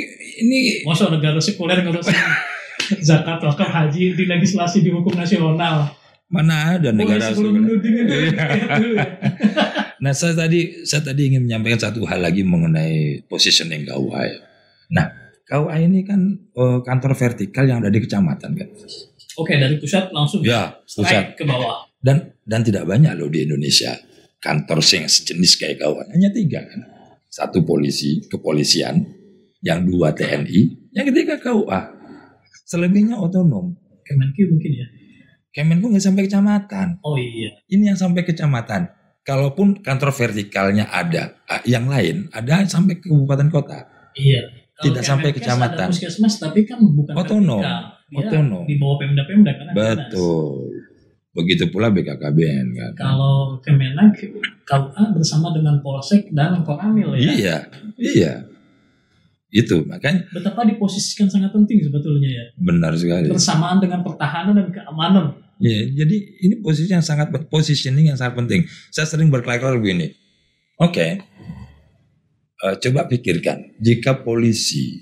ini 0.47 0.59
masa 0.87 1.11
negara 1.11 1.43
sekuler 1.43 1.83
ngurusin 1.83 2.15
zakat, 3.11 3.43
wakaf, 3.43 3.67
haji 3.67 4.15
di 4.15 4.23
legislasi 4.23 4.79
di 4.79 4.95
hukum 4.95 5.11
nasional. 5.11 5.91
Mana 6.31 6.79
ada 6.79 6.95
negara 6.95 7.35
sekuler? 7.35 7.59
nah, 10.03 10.15
saya 10.15 10.33
tadi 10.39 10.87
saya 10.87 11.03
tadi 11.03 11.35
ingin 11.35 11.43
menyampaikan 11.43 11.91
satu 11.91 12.07
hal 12.07 12.23
lagi 12.23 12.47
mengenai 12.47 13.27
positioning 13.27 13.83
KUA. 13.83 14.23
Ya. 14.23 14.44
Nah, 14.93 15.05
KUA 15.45 15.75
ini 15.85 16.01
kan 16.05 16.19
uh, 16.57 16.81
kantor 16.81 17.13
vertikal 17.13 17.65
yang 17.65 17.81
ada 17.81 17.93
di 17.93 18.01
kecamatan 18.01 18.51
kan. 18.57 18.69
Oke, 19.35 19.53
dari 19.57 19.77
pusat 19.77 20.09
langsung 20.09 20.41
ya, 20.41 20.73
pusat 20.85 21.37
ke 21.37 21.43
bawah. 21.45 21.85
Dan 21.97 22.37
dan 22.45 22.61
tidak 22.61 22.85
banyak 22.85 23.13
loh 23.17 23.29
di 23.29 23.45
Indonesia 23.45 23.93
kantor 24.45 24.79
yang 24.85 25.09
sejenis 25.09 25.51
kayak 25.57 25.81
KUA. 25.81 26.03
Hanya 26.13 26.29
tiga 26.29 26.61
kan. 26.61 26.81
Satu 27.29 27.65
polisi, 27.65 28.21
kepolisian, 28.29 29.01
yang 29.65 29.81
dua 29.83 30.13
TNI, 30.13 30.93
yang 30.93 31.05
ketiga 31.09 31.41
KUA. 31.41 31.81
Selebihnya 32.69 33.17
otonom. 33.17 33.73
Kemenku 34.05 34.45
mungkin 34.45 34.71
ya? 34.71 34.87
Kemenku 35.49 35.89
nggak 35.89 36.05
sampai 36.05 36.29
kecamatan. 36.29 37.01
Oh 37.01 37.17
iya. 37.17 37.57
Ini 37.65 37.93
yang 37.93 37.97
sampai 37.97 38.21
kecamatan. 38.21 38.93
Kalaupun 39.25 39.81
kantor 39.81 40.13
vertikalnya 40.13 40.85
ada, 40.93 41.33
yang 41.65 41.89
lain 41.89 42.29
ada 42.29 42.61
sampai 42.69 43.01
ke 43.01 43.09
kabupaten 43.09 43.49
kota. 43.49 43.89
Iya. 44.13 44.64
Tidak 44.75 45.03
sampai 45.03 45.31
kecamatan. 45.31 45.87
Ada 45.87 45.91
puskesmas 45.91 46.35
tapi 46.35 46.67
kan 46.67 46.83
bukan 46.83 47.15
otonom. 47.15 47.63
Otonom. 48.11 48.63
Di 48.67 48.75
bawah 48.75 48.99
Pemda-Pemda 48.99 49.51
kan. 49.55 49.65
Betul. 49.71 50.83
Begitu 51.35 51.67
pula 51.71 51.91
BKKBN 51.91 52.67
kan. 52.75 52.91
Kalau 52.95 53.59
Kemenag 53.59 54.15
KUA 54.67 55.03
bersama 55.15 55.51
dengan 55.51 55.79
Polsek 55.83 56.31
dan 56.31 56.63
Koramil 56.63 57.15
ya. 57.15 57.31
Iya. 57.31 57.57
Iya. 57.99 58.33
Itu 59.55 59.87
makanya 59.87 60.27
betapa 60.35 60.67
diposisikan 60.67 61.31
sangat 61.31 61.55
penting 61.55 61.79
sebetulnya 61.79 62.27
ya. 62.27 62.45
Benar 62.59 62.91
sekali. 62.99 63.31
Bersamaan 63.31 63.79
dengan 63.79 64.03
pertahanan 64.03 64.59
dan 64.59 64.67
keamanan. 64.67 65.25
Iya, 65.63 66.03
jadi 66.03 66.17
ini 66.43 66.59
posisi 66.59 66.91
yang 66.91 66.99
sangat 66.99 67.31
positioning 67.47 68.11
yang 68.11 68.19
sangat 68.19 68.35
penting. 68.35 68.67
Saya 68.91 69.07
sering 69.07 69.31
berkelakuan 69.31 69.79
begini. 69.79 70.11
Oke, 70.75 70.91
okay, 70.91 71.11
uh, 72.65 72.75
coba 72.81 73.05
pikirkan 73.05 73.77
jika 73.77 74.25
polisi 74.25 74.97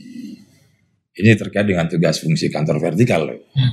ini 1.13 1.32
terkait 1.39 1.63
dengan 1.63 1.88
tugas 1.88 2.20
fungsi 2.20 2.51
kantor 2.51 2.82
vertikal 2.82 3.24
loh. 3.24 3.39
Hmm. 3.55 3.72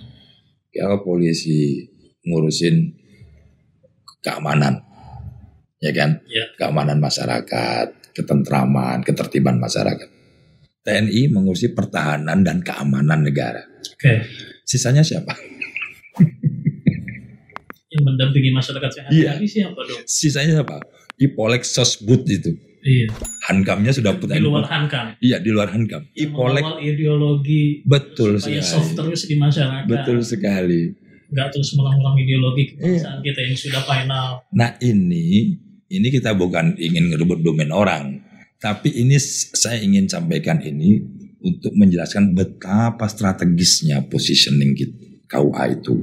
Kalau 0.71 1.03
polisi 1.03 1.83
ngurusin 2.23 2.95
keamanan, 4.23 4.79
ya 5.83 5.91
kan? 5.91 6.21
Ya. 6.29 6.47
Keamanan 6.55 7.01
masyarakat, 7.03 8.15
ketentraman, 8.15 9.03
ketertiban 9.03 9.57
masyarakat 9.59 10.21
TNI 10.85 11.33
mengurusi 11.33 11.73
pertahanan 11.73 12.45
dan 12.45 12.61
keamanan 12.61 13.25
negara. 13.25 13.65
Oke. 13.65 13.97
Okay. 13.99 14.17
Sisanya 14.69 15.03
siapa? 15.03 15.35
Yang 17.91 18.03
mendampingi 18.07 18.55
masyarakat 18.55 18.91
sehari-hari 18.95 19.45
iya. 19.49 19.51
siapa 19.51 19.81
dong? 19.83 20.01
Sisanya 20.07 20.63
siapa? 20.63 20.79
Ipolek 21.19 21.67
Sosbud 21.67 22.23
itu. 22.31 22.55
Iya. 22.81 23.07
Hankamnya 23.51 23.93
sudah 23.93 24.17
putar. 24.17 24.41
Di 24.41 24.45
luar 24.45 24.65
hankam. 24.65 25.17
Iya, 25.21 25.37
di 25.41 25.51
luar 25.53 25.69
hankam. 25.73 26.09
Ipolek 26.17 26.81
ideologi 26.81 27.85
betul 27.85 28.41
supaya 28.41 28.65
sekali. 28.65 28.73
soft 28.81 28.93
terus 28.97 29.23
di 29.29 29.37
masyarakat. 29.37 29.85
Betul 29.85 30.19
sekali. 30.25 30.83
Enggak 31.31 31.49
terus 31.55 31.77
mengulang 31.77 32.17
ideologi 32.17 32.75
kebangsaan 32.75 33.21
iya. 33.21 33.27
kita 33.27 33.41
yang 33.45 33.57
sudah 33.57 33.83
final. 33.85 34.29
Nah, 34.57 34.75
ini 34.81 35.55
ini 35.91 36.09
kita 36.09 36.33
bukan 36.33 36.79
ingin 36.81 37.13
ngerebut 37.13 37.45
domain 37.45 37.71
orang 37.71 38.31
tapi 38.61 38.93
ini 38.93 39.17
saya 39.57 39.81
ingin 39.81 40.05
sampaikan 40.05 40.61
ini 40.61 41.01
untuk 41.41 41.73
menjelaskan 41.73 42.37
betapa 42.37 43.09
strategisnya 43.09 44.05
positioning 44.05 44.77
KUA 45.25 45.81
itu. 45.81 45.97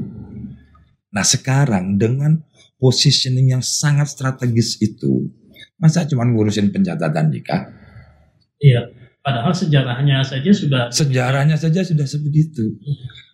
Nah 1.13 1.21
sekarang 1.21 2.01
dengan 2.01 2.41
positioning 2.81 3.53
yang 3.53 3.61
sangat 3.61 4.09
strategis 4.09 4.81
itu, 4.81 5.29
masa 5.77 6.05
cuma 6.09 6.25
ngurusin 6.25 6.73
pencatatan 6.73 7.29
nikah? 7.29 7.69
Iya, 8.57 8.89
padahal 9.21 9.53
sejarahnya 9.53 10.25
saja 10.25 10.49
sudah... 10.49 10.89
Sejarahnya 10.89 11.57
saja 11.57 11.85
sudah 11.85 12.05
sebegitu. 12.09 12.77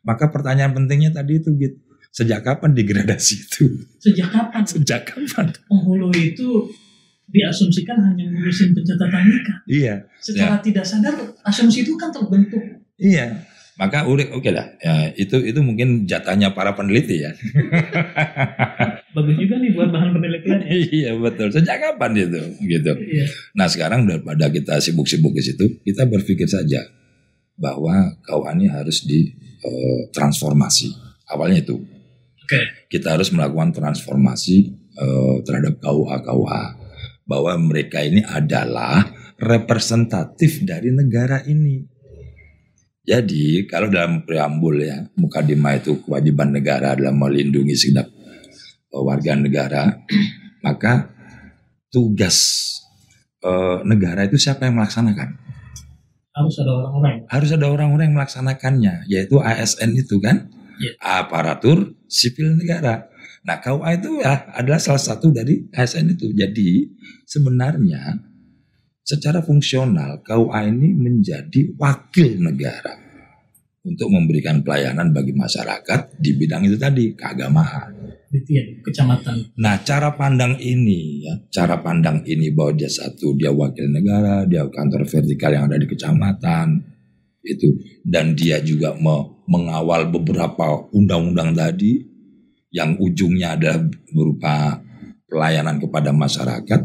Maka 0.03 0.27
pertanyaan 0.27 0.75
pentingnya 0.75 1.15
tadi 1.15 1.39
itu 1.39 1.55
gitu. 1.55 1.79
Sejak 2.13 2.45
kapan 2.45 2.77
degradasi 2.77 3.35
itu? 3.41 3.65
Sejak 3.97 4.29
kapan? 4.29 4.61
Sejak 4.67 5.01
kapan? 5.07 5.49
Penghulu 5.65 6.13
itu 6.13 6.69
diasumsikan 7.31 7.97
hanya 7.97 8.29
ngurusin 8.29 8.75
pencatatan 8.75 9.23
nikah. 9.25 9.57
Iya. 9.65 9.95
Secara 10.21 10.59
ya. 10.59 10.61
tidak 10.61 10.85
sadar 10.85 11.15
asumsi 11.41 11.81
itu 11.81 11.97
kan 11.97 12.13
terbentuk. 12.13 12.61
Iya. 13.01 13.41
Maka 13.73 14.05
udah 14.05 14.37
oke 14.37 14.45
okay 14.45 14.53
lah. 14.53 14.69
Ya, 14.77 15.09
itu 15.17 15.41
itu 15.41 15.57
mungkin 15.65 16.05
jatahnya 16.05 16.53
para 16.53 16.77
peneliti 16.77 17.25
ya. 17.25 17.33
Bagus 19.17 19.33
juga 19.37 19.57
nih 19.57 19.73
buat 19.73 19.89
bahan 19.89 20.13
penelitian. 20.13 20.61
Ya. 20.61 20.77
iya 21.01 21.11
betul. 21.17 21.49
Sejak 21.49 21.81
kapan 21.81 22.13
itu 22.17 22.41
gitu. 22.61 22.93
Iya. 22.93 23.25
Nah 23.57 23.65
sekarang 23.65 24.05
daripada 24.05 24.53
kita 24.53 24.77
sibuk-sibuk 24.77 25.33
ke 25.33 25.41
situ, 25.41 25.81
kita 25.81 26.05
berpikir 26.05 26.45
saja 26.45 26.85
bahwa 27.57 28.13
ini 28.53 28.69
harus 28.69 29.05
ditransformasi. 29.09 30.87
Eh, 30.89 30.97
uh, 30.97 31.33
Awalnya 31.33 31.65
itu. 31.65 31.81
Okay. 32.45 32.93
Kita 32.93 33.17
harus 33.17 33.33
melakukan 33.33 33.73
transformasi 33.73 34.69
uh, 35.01 35.41
terhadap 35.41 35.81
KUA 35.81 36.21
KUA 36.21 36.63
bahwa 37.25 37.55
mereka 37.57 38.03
ini 38.03 38.21
adalah 38.21 39.01
representatif 39.39 40.61
dari 40.61 40.91
negara 40.93 41.41
ini. 41.47 41.92
Jadi 43.03 43.67
kalau 43.67 43.91
dalam 43.91 44.23
preambul 44.23 44.79
ya, 44.79 45.03
mukadimah 45.19 45.75
itu 45.75 45.99
kewajiban 46.07 46.55
negara 46.55 46.95
adalah 46.95 47.11
melindungi 47.11 47.75
segenap 47.75 48.07
warga 48.95 49.35
negara, 49.35 49.83
maka 50.65 51.11
tugas 51.91 52.37
uh, 53.43 53.83
negara 53.83 54.23
itu 54.23 54.39
siapa 54.39 54.63
yang 54.63 54.79
melaksanakan? 54.79 55.35
Harus 56.33 56.55
ada 56.63 56.71
orang-orang. 56.71 57.13
Harus 57.29 57.49
ada 57.51 57.65
orang-orang 57.69 58.05
yang 58.09 58.17
melaksanakannya, 58.17 58.95
yaitu 59.11 59.37
ASN 59.37 59.93
itu 59.99 60.17
kan, 60.23 60.49
ya. 60.79 60.91
aparatur 61.21 61.93
sipil 62.07 62.55
negara. 62.55 63.11
Nah 63.43 63.59
KUA 63.59 63.99
itu 63.99 64.23
ya 64.23 64.47
adalah 64.55 64.79
salah 64.79 65.03
satu 65.03 65.29
dari 65.35 65.67
ASN 65.75 66.15
itu. 66.15 66.31
Jadi 66.31 66.87
sebenarnya 67.27 68.15
secara 69.03 69.43
fungsional 69.43 70.23
KUA 70.23 70.71
ini 70.71 70.89
menjadi 70.95 71.75
wakil 71.75 72.39
negara. 72.39 73.03
untuk 73.83 74.07
memberikan 74.15 74.63
pelayanan 74.63 75.11
bagi 75.11 75.35
masyarakat 75.35 76.15
di 76.15 76.39
bidang 76.39 76.63
itu 76.63 76.79
tadi 76.79 77.11
keagamaan. 77.19 77.91
Tiap 78.31 78.79
kecamatan. 78.79 79.53
Nah, 79.59 79.75
cara 79.83 80.15
pandang 80.15 80.55
ini 80.55 81.27
ya, 81.27 81.35
cara 81.51 81.83
pandang 81.83 82.23
ini 82.23 82.49
bahwa 82.55 82.79
dia 82.79 82.87
satu 82.87 83.35
dia 83.35 83.51
wakil 83.51 83.91
negara, 83.91 84.47
dia 84.47 84.63
kantor 84.71 85.03
vertikal 85.03 85.51
yang 85.51 85.67
ada 85.67 85.75
di 85.75 85.85
kecamatan 85.85 86.79
itu 87.43 87.75
dan 88.07 88.33
dia 88.33 88.63
juga 88.63 88.95
me 88.95 89.35
mengawal 89.51 90.07
beberapa 90.07 90.87
undang-undang 90.95 91.51
tadi 91.51 91.99
yang 92.71 92.95
ujungnya 92.95 93.59
adalah 93.59 93.83
berupa 94.15 94.79
pelayanan 95.27 95.77
kepada 95.83 96.15
masyarakat, 96.15 96.81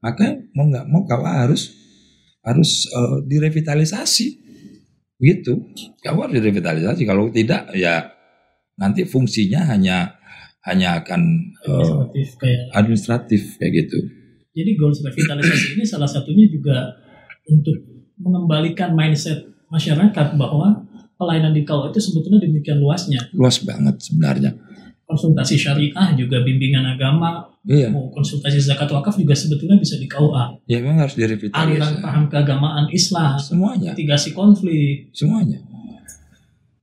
maka 0.00 0.36
mau 0.56 0.68
nggak 0.68 0.86
mau 0.88 1.04
kau 1.04 1.22
harus 1.22 1.76
harus 2.40 2.88
uh, 2.96 3.20
direvitalisasi 3.28 4.40
Begitu. 5.20 5.52
Kamu 6.00 6.18
harus 6.24 6.34
direvitalisasi. 6.40 7.04
Kalau 7.04 7.28
tidak 7.28 7.68
ya 7.76 8.08
nanti 8.80 9.04
fungsinya 9.04 9.68
hanya 9.68 10.16
hanya 10.64 11.04
akan 11.04 11.20
administratif, 11.60 12.26
uh, 12.32 12.36
kayak. 12.40 12.62
administratif 12.72 13.40
kayak 13.60 13.72
gitu. 13.84 13.98
Jadi 14.56 14.70
goals 14.80 15.04
revitalisasi 15.04 15.76
ini 15.76 15.84
salah 15.84 16.08
satunya 16.08 16.48
juga 16.48 16.88
untuk 17.44 17.76
mengembalikan 18.16 18.96
mindset 18.96 19.44
masyarakat 19.68 20.36
bahwa 20.40 20.88
pelayanan 21.20 21.52
di 21.52 21.62
KUA 21.68 21.92
itu 21.92 22.00
sebetulnya 22.00 22.40
demikian 22.40 22.80
luasnya. 22.80 23.20
Luas 23.36 23.60
banget 23.60 24.00
sebenarnya 24.00 24.56
konsultasi 25.10 25.58
syariah 25.58 26.14
juga 26.14 26.38
bimbingan 26.46 26.86
agama 26.86 27.49
iya. 27.68 27.88
mau 27.92 28.08
konsultasi 28.08 28.60
zakat 28.60 28.88
wakaf 28.88 29.16
juga 29.20 29.36
sebetulnya 29.36 29.76
bisa 29.76 30.00
di 30.00 30.08
KUA. 30.08 30.64
Ya 30.70 30.78
memang 30.80 31.04
harus 31.04 31.16
direvitalisasi. 31.16 31.60
Aliran 31.60 31.94
paham 32.00 32.24
keagamaan 32.30 32.86
Islam, 32.92 33.36
semuanya. 33.36 33.92
Mitigasi 33.92 34.32
konflik, 34.32 35.12
semuanya. 35.12 35.60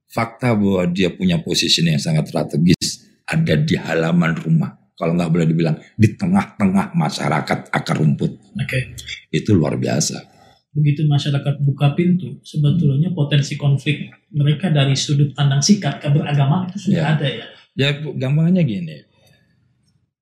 Fakta 0.07 0.57
bahwa 0.57 0.85
dia 0.89 1.13
punya 1.13 1.37
posisi 1.41 1.85
yang 1.85 2.01
sangat 2.01 2.29
strategis 2.29 3.05
ada 3.27 3.53
di 3.57 3.75
halaman 3.77 4.33
rumah. 4.37 4.71
Kalau 4.97 5.13
nggak 5.13 5.29
boleh 5.29 5.45
dibilang 5.45 5.77
di 5.93 6.17
tengah-tengah 6.17 6.97
masyarakat 6.97 7.69
akar 7.69 7.95
rumput. 8.01 8.33
Oke. 8.33 8.65
Okay. 8.65 8.81
Itu 9.29 9.53
luar 9.53 9.77
biasa. 9.77 10.25
Begitu 10.73 11.05
masyarakat 11.05 11.61
buka 11.61 11.93
pintu, 11.93 12.41
sebetulnya 12.41 13.13
potensi 13.13 13.57
konflik 13.57 14.09
mereka 14.33 14.73
dari 14.73 14.93
sudut 14.97 15.33
pandang 15.37 15.61
sikap 15.61 16.01
keberagamaan 16.01 16.69
itu 16.69 16.89
sudah 16.89 17.01
ya. 17.01 17.13
ada 17.17 17.27
ya 17.29 17.45
Ya 17.77 17.93
gampangnya 17.93 18.65
gini. 18.65 19.05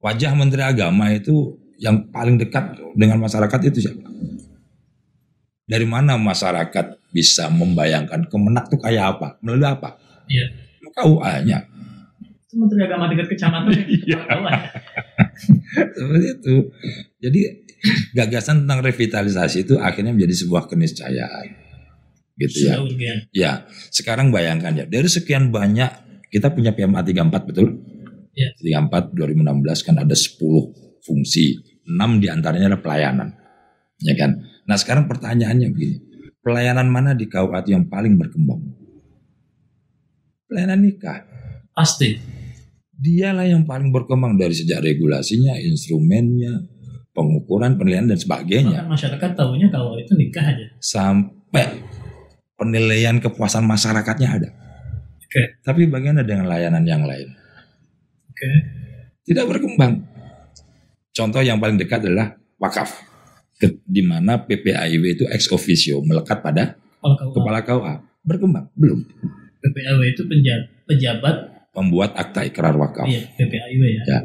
Wajah 0.06 0.38
Menteri 0.38 0.62
Agama 0.62 1.10
itu 1.10 1.58
yang 1.82 2.06
paling 2.14 2.38
dekat 2.38 2.78
dengan 2.94 3.18
masyarakat 3.18 3.58
itu 3.74 3.90
siapa? 3.90 4.06
Dari 5.66 5.88
mana 5.90 6.14
masyarakat 6.14 7.10
bisa 7.10 7.50
membayangkan 7.50 8.30
kemenak 8.30 8.70
itu 8.70 8.78
kayak 8.78 9.18
apa? 9.18 9.28
Melalui 9.42 9.66
apa? 9.66 9.98
Iya. 10.30 10.46
KUA-nya. 10.94 11.66
Menteri 12.54 12.86
Agama 12.86 13.10
dekat 13.10 13.34
kecamatan. 13.34 13.74
Iya. 14.06 14.22
Seperti 15.74 16.28
itu. 16.38 16.56
Jadi 17.20 17.42
gagasan 18.14 18.64
tentang 18.64 18.86
revitalisasi 18.86 19.66
itu 19.66 19.76
akhirnya 19.82 20.14
menjadi 20.14 20.46
sebuah 20.46 20.70
keniscayaan. 20.70 21.66
Gitu 22.38 22.70
ya. 22.70 22.78
Ya, 23.34 23.52
sekarang 23.90 24.30
bayangkan 24.30 24.76
ya, 24.78 24.86
dari 24.86 25.10
sekian 25.10 25.50
banyak 25.50 25.90
kita 26.30 26.54
punya 26.54 26.78
PMA 26.78 27.02
34 27.02 27.50
betul? 27.50 27.95
Ya. 28.36 28.52
34 28.60 29.16
2016 29.16 29.88
kan 29.88 29.96
ada 30.04 30.16
10 30.16 30.38
fungsi. 31.02 31.56
6 31.88 32.22
di 32.22 32.28
antaranya 32.28 32.76
adalah 32.76 32.84
pelayanan. 32.84 33.30
Ya 34.04 34.14
kan? 34.20 34.44
Nah 34.68 34.76
sekarang 34.76 35.08
pertanyaannya 35.08 35.72
begini. 35.72 35.98
Pelayanan 36.44 36.92
mana 36.92 37.18
di 37.18 37.26
KUA 37.26 37.66
yang 37.72 37.90
paling 37.90 38.20
berkembang? 38.20 38.62
Pelayanan 40.46 40.84
nikah. 40.84 41.26
Pasti. 41.74 42.22
Dialah 42.96 43.50
yang 43.50 43.66
paling 43.66 43.92
berkembang 43.92 44.38
dari 44.40 44.56
sejak 44.56 44.80
regulasinya, 44.80 45.58
instrumennya, 45.60 46.64
pengukuran, 47.16 47.80
penilaian 47.80 48.08
dan 48.12 48.20
sebagainya. 48.20 48.84
Bahkan 48.84 48.92
masyarakat 48.92 49.32
tahunya 49.36 49.68
kalau 49.72 49.98
itu 50.00 50.14
nikah 50.16 50.46
aja. 50.46 50.66
Sampai 50.80 51.82
penilaian 52.60 53.20
kepuasan 53.20 53.64
masyarakatnya 53.68 54.30
ada. 54.30 54.50
Okay. 55.26 55.60
Tapi 55.64 55.88
bagaimana 55.92 56.24
dengan 56.24 56.48
layanan 56.48 56.84
yang 56.88 57.04
lain? 57.04 57.28
Okay. 58.36 58.56
Tidak 59.32 59.48
berkembang. 59.48 60.04
Contoh 61.16 61.40
yang 61.40 61.56
paling 61.56 61.80
dekat 61.80 62.04
adalah 62.04 62.36
wakaf. 62.60 63.00
Di 63.88 64.04
mana 64.04 64.44
PPAIW 64.44 65.04
itu 65.16 65.24
ex 65.32 65.48
officio 65.56 66.04
melekat 66.04 66.44
pada 66.44 66.76
kepala 67.32 67.64
KUA. 67.64 67.96
Berkembang? 68.28 68.68
Belum. 68.76 69.00
PPAIW 69.64 70.02
itu 70.12 70.28
pejabat 70.84 71.56
pembuat 71.72 72.12
akta 72.20 72.44
ikrar 72.44 72.76
wakaf. 72.76 73.08
Iya, 73.08 73.24
PPAIW 73.40 73.84
ya. 73.84 74.04
ya. 74.04 74.20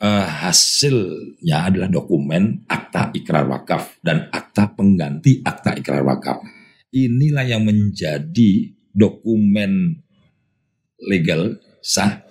Uh, 0.00 0.24
hasilnya 0.24 1.68
adalah 1.68 1.88
dokumen 1.92 2.64
akta 2.64 3.12
ikrar 3.12 3.44
wakaf 3.44 4.00
dan 4.00 4.32
akta 4.32 4.72
pengganti 4.72 5.40
akta 5.44 5.76
ikrar 5.76 6.04
wakaf. 6.04 6.40
Inilah 6.92 7.44
yang 7.48 7.64
menjadi 7.64 8.76
dokumen 8.92 10.00
legal 11.00 11.60
sah 11.80 12.29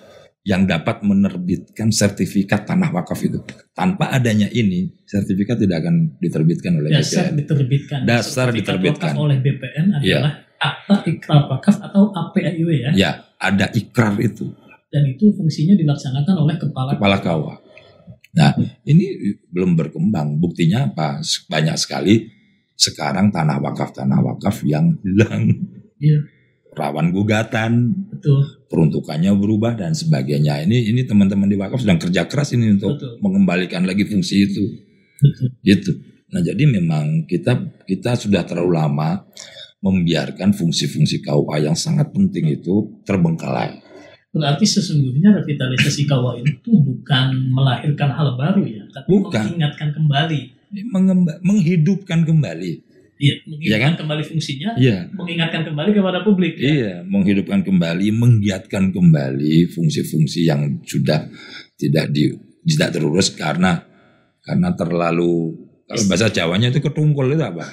yang 0.50 0.66
dapat 0.66 1.06
menerbitkan 1.06 1.94
sertifikat 1.94 2.66
tanah 2.66 2.90
wakaf 2.90 3.22
itu. 3.22 3.38
Tanpa 3.78 4.10
adanya 4.10 4.50
ini, 4.50 4.90
sertifikat 5.06 5.62
tidak 5.62 5.86
akan 5.86 6.18
diterbitkan 6.18 6.74
oleh 6.82 6.90
Dasar 6.90 7.30
BPN. 7.30 7.38
diterbitkan. 7.38 8.00
Dasar 8.10 8.48
diterbitkan 8.50 9.14
oleh 9.14 9.38
BPN 9.38 9.86
iya. 10.02 10.26
adalah 10.26 10.34
ya. 10.42 10.58
akta 10.58 10.96
ikrar 11.06 11.42
wakaf 11.54 11.78
atau 11.86 12.10
APIW 12.10 12.68
ya. 12.82 12.90
Ya, 12.98 13.12
ada 13.38 13.70
ikrar 13.78 14.18
itu. 14.18 14.50
Dan 14.90 15.06
itu 15.06 15.30
fungsinya 15.38 15.78
dilaksanakan 15.78 16.36
oleh 16.42 16.58
kepala 16.58 16.98
kepala 16.98 17.18
kawah. 17.22 17.58
Nah, 18.34 18.58
ini 18.90 19.38
belum 19.54 19.78
berkembang. 19.78 20.42
Buktinya 20.42 20.90
apa? 20.90 21.22
Banyak 21.46 21.78
sekali 21.78 22.26
sekarang 22.74 23.30
tanah 23.30 23.62
wakaf 23.62 23.94
tanah 23.94 24.18
wakaf 24.18 24.66
yang 24.66 24.98
hilang. 25.06 25.46
Iya 26.02 26.39
rawan 26.74 27.10
gugatan, 27.10 27.94
Betul. 28.14 28.66
peruntukannya 28.70 29.34
berubah 29.34 29.74
dan 29.78 29.98
sebagainya. 29.98 30.62
Ini 30.66 30.94
ini 30.94 31.02
teman-teman 31.06 31.50
di 31.50 31.58
wakaf 31.58 31.82
sedang 31.82 31.98
kerja 31.98 32.30
keras 32.30 32.54
ini 32.54 32.78
untuk 32.78 32.98
Betul. 32.98 33.14
mengembalikan 33.24 33.84
lagi 33.86 34.06
fungsi 34.06 34.50
itu. 34.50 34.64
Betul. 35.20 35.48
Gitu. 35.66 35.92
Nah 36.30 36.42
jadi 36.46 36.64
memang 36.70 37.26
kita 37.26 37.58
kita 37.90 38.14
sudah 38.14 38.46
terlalu 38.46 38.78
lama 38.78 39.26
membiarkan 39.80 40.52
fungsi-fungsi 40.52 41.24
KUA 41.24 41.72
yang 41.72 41.78
sangat 41.78 42.12
penting 42.12 42.52
itu 42.52 43.02
terbengkalai. 43.08 43.80
Berarti 44.30 44.62
sesungguhnya 44.68 45.42
revitalisasi 45.42 46.06
KUA 46.06 46.46
itu 46.46 46.70
bukan 46.70 47.50
melahirkan 47.50 48.14
hal 48.14 48.38
baru 48.38 48.62
ya, 48.62 48.84
tapi 48.94 49.08
bukan. 49.10 49.42
mengingatkan 49.50 49.90
kembali. 49.96 50.42
menghidupkan 51.42 52.30
kembali 52.30 52.89
Iya, 53.20 53.36
mengingatkan 53.52 53.76
ya 53.76 53.78
kan? 53.84 53.94
kembali 54.00 54.24
fungsinya, 54.24 54.70
iya. 54.80 54.98
mengingatkan 55.12 55.62
kembali 55.68 55.92
kepada 55.92 56.24
publik. 56.24 56.56
Ya? 56.56 56.72
Iya, 56.72 56.94
menghidupkan 57.04 57.68
kembali, 57.68 58.16
menggiatkan 58.16 58.96
kembali 58.96 59.68
fungsi-fungsi 59.76 60.48
yang 60.48 60.80
sudah 60.88 61.28
tidak 61.76 62.16
di 62.16 62.32
tidak 62.64 62.96
terurus 62.96 63.36
karena 63.36 63.84
karena 64.40 64.72
terlalu 64.72 65.52
kalau 65.84 66.04
bahasa 66.08 66.32
Jawanya 66.32 66.72
itu 66.72 66.80
ketungkul 66.80 67.36
itu 67.36 67.44
apa? 67.44 67.68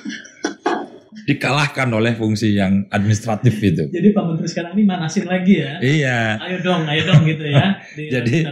Dikalahkan 1.31 1.95
oleh 1.95 2.19
fungsi 2.19 2.59
yang 2.59 2.83
administratif 2.91 3.55
itu. 3.63 3.87
Jadi 3.87 4.09
Pak 4.11 4.25
Menteri 4.27 4.49
sekarang 4.51 4.73
ini 4.75 4.83
manasin 4.83 5.31
lagi 5.31 5.63
ya? 5.63 5.79
Iya. 5.79 6.19
Ayo 6.43 6.59
dong, 6.59 6.91
ayo 6.91 7.03
dong 7.07 7.23
gitu 7.23 7.45
ya. 7.47 7.79
Jadi 8.19 8.51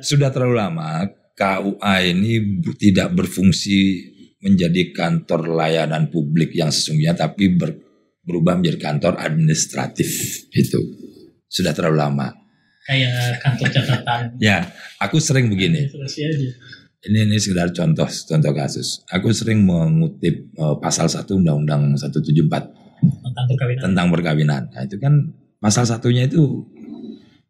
sudah 0.00 0.32
terlalu 0.32 0.56
lama 0.56 1.04
KUA 1.36 1.94
ini 2.12 2.60
tidak 2.76 3.16
berfungsi 3.16 4.09
menjadi 4.40 4.96
kantor 4.96 5.52
layanan 5.52 6.08
publik 6.08 6.56
yang 6.56 6.72
sesungguhnya 6.72 7.12
tapi 7.12 7.52
ber, 7.52 7.76
berubah 8.24 8.56
menjadi 8.56 8.80
kantor 8.80 9.20
administratif. 9.20 10.08
Itu. 10.52 10.80
Sudah 11.50 11.76
terlalu 11.76 11.96
lama. 12.00 12.28
Kayak 12.88 13.42
kantor 13.44 13.68
catatan. 13.70 14.22
Ya 14.40 14.72
aku 14.98 15.20
sering 15.20 15.52
begini. 15.52 15.86
Ini 17.00 17.18
ini 17.24 17.36
sekedar 17.40 17.72
contoh 17.72 18.08
contoh 18.08 18.52
kasus. 18.52 19.04
Aku 19.08 19.32
sering 19.32 19.64
mengutip 19.64 20.52
uh, 20.60 20.76
pasal 20.76 21.08
1 21.08 21.24
undang-undang 21.32 21.96
174 21.96 22.28
tentang 23.00 23.44
perkawinan. 23.48 23.82
Tentang 23.84 24.06
perkawinan. 24.12 24.62
Nah 24.72 24.82
itu 24.84 24.96
kan 25.00 25.32
pasal 25.60 25.88
satunya 25.88 26.28
itu 26.28 26.64